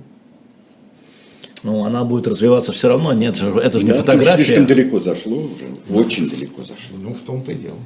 [1.64, 4.44] Ну, она будет развиваться все равно, нет, это же не Да, фотография.
[4.44, 6.98] слишком далеко зашло уже, очень далеко зашло.
[7.00, 7.76] Ну, в том-то и дело.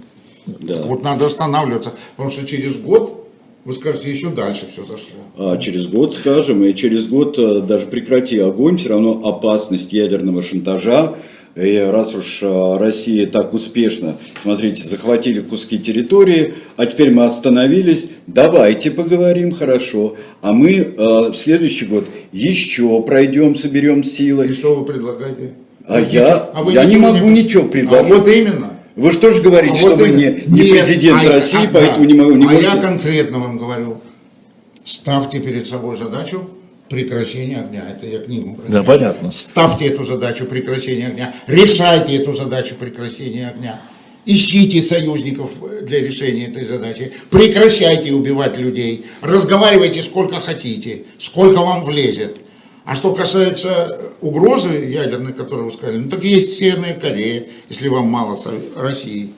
[0.46, 0.82] Да.
[0.82, 3.28] Вот надо останавливаться, потому что через год,
[3.64, 5.16] вы скажете, еще дальше все зашло.
[5.36, 10.42] А через год скажем, и через год э, даже прекрати огонь, все равно опасность ядерного
[10.42, 11.14] шантажа.
[11.60, 18.10] И раз уж э, Россия так успешно, смотрите, захватили куски территории, а теперь мы остановились,
[18.28, 20.14] давайте поговорим хорошо.
[20.40, 24.52] А мы э, в следующий год еще пройдем, соберем И силы.
[24.52, 25.54] что вы предлагаете?
[25.84, 28.12] А Вы я- а вы я не могу ничего предложить.
[28.12, 28.74] А вот именно.
[28.94, 31.70] Вы же тоже говорите, А что вот вы не, не Нет, президент а России, а,
[31.72, 32.12] поэтому да.
[32.12, 32.76] не, могу, не а можете.
[32.76, 33.96] я конкретно вам говорю,
[34.84, 36.48] ставьте перед собой задачу
[36.88, 37.84] прекращения огня.
[37.88, 38.72] Это я к ним обращаюсь.
[38.72, 39.30] Да, понятно.
[39.30, 43.80] Ставьте эту задачу прекращения огня, решайте эту задачу прекращения огня.
[44.24, 47.12] Ищите союзников для решения этой задачи.
[47.30, 49.06] Прекращайте убивать людей.
[49.22, 52.38] Разговаривайте сколько хотите, сколько вам влезет.
[52.84, 58.06] А что касается угрозы ядерной, которую вы сказали, ну так есть Северная Корея, если вам
[58.06, 58.38] мало
[58.76, 59.30] России.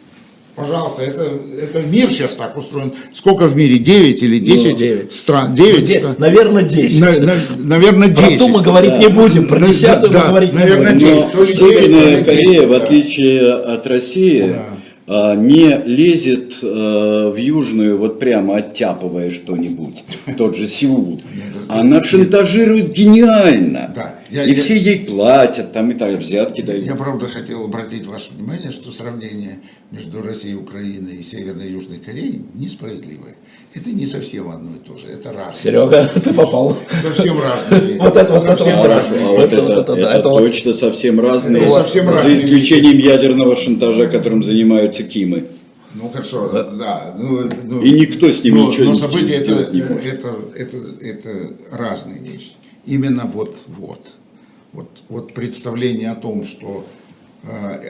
[0.60, 1.24] Пожалуйста, это,
[1.60, 2.92] это мир сейчас так устроен.
[3.14, 3.78] Сколько в мире?
[3.78, 5.12] 9 или 10 девять.
[5.12, 5.54] стран?
[5.54, 6.14] 9 Де- стран.
[6.18, 7.00] Наверное, 10.
[7.00, 8.38] На- на- наверное, 10.
[8.38, 11.14] Про ту мы говорить не будем, про Да, десятую да, мы говорить наверное, не будем.
[11.14, 11.24] девять.
[11.34, 12.76] Но То ли Северная Корея, десять, в да.
[12.76, 14.64] отличие от России, а,
[15.06, 20.04] не лезет э, в Южную, вот прямо оттяпывая что-нибудь,
[20.38, 21.20] тот же Сеул.
[21.68, 23.92] Она шантажирует гениально.
[23.94, 24.14] Да.
[24.30, 26.84] Я- и я- все ей платят, там и так взятки дают.
[26.86, 29.58] Я, правда, хотел обратить ваше внимание, что сравнение
[29.90, 33.34] между Россией, Украиной и Северной и Южной Кореей несправедливое.
[33.72, 35.62] Это не совсем одно и то же, это разные.
[35.62, 36.76] Серега, ты попал.
[37.00, 37.98] Совсем разные.
[38.00, 39.24] Вот это вот совсем разные.
[39.24, 44.42] а вот Это это, точно совсем разные, Это совсем за разные исключением ядерного шантажа, которым
[44.42, 45.46] занимаются Кимы.
[45.94, 47.14] Ну хорошо, да.
[47.18, 50.04] ну, ну, И никто с ними но, ничего но не события это, сделать не может.
[50.04, 51.30] это, это, это
[51.70, 52.52] разные вещи.
[52.86, 54.00] Именно вот, вот,
[54.72, 56.84] вот, вот представление о том, что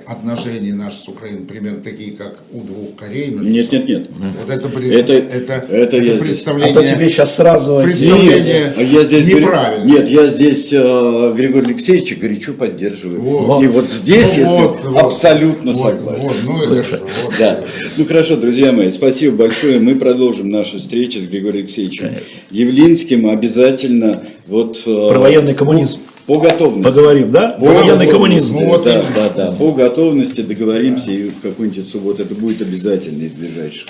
[0.06, 3.30] отношения наши с Украиной примерно такие, как у двух Корей.
[3.30, 3.78] Нет, собой.
[3.80, 4.10] нет, нет.
[4.40, 6.74] Вот это, при- Это- это, это я здесь- А представление.
[6.74, 7.80] то тебе сейчас сразу...
[7.82, 9.84] Представление Нет, а я здесь неправильно.
[9.84, 13.20] нет, я здесь э, Григория Алексеевича горячо поддерживаю.
[13.20, 13.62] Вот.
[13.62, 16.28] И вот здесь Ну, ним вот, абсолютно Вот, согласен.
[16.28, 16.98] Вот, ну хорошо.
[17.24, 17.34] вот.
[17.38, 17.64] Да.
[17.96, 19.80] Ну хорошо, друзья мои, спасибо большое.
[19.80, 22.10] Мы продолжим наши встречи с Григорием Алексеевичем
[22.52, 23.28] Явлинским.
[23.28, 25.98] Обязательно вот э, Про военный коммунизм.
[26.30, 26.94] По готовности.
[26.94, 27.48] Поговорим, да?
[27.50, 28.12] По Военный готовности.
[28.12, 28.54] коммунизм.
[28.60, 29.52] Ну, вот да, да, да.
[29.52, 33.88] По готовности договоримся и в какую-нибудь субботу это будет обязательно из ближайших.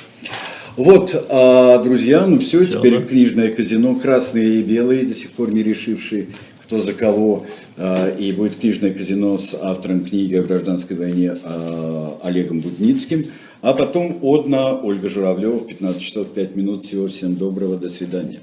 [0.77, 3.05] Вот, а, друзья, ну все, теперь да.
[3.05, 6.29] книжное казино, красные и белые, до сих пор не решившие,
[6.65, 7.45] кто за кого.
[7.77, 13.27] А, И будет книжное казино с автором книги о гражданской войне а, Олегом Будницким.
[13.61, 16.85] А потом одна Ольга Журавлева, 15 часов 5 минут.
[16.85, 18.39] Всего всем доброго, до свидания.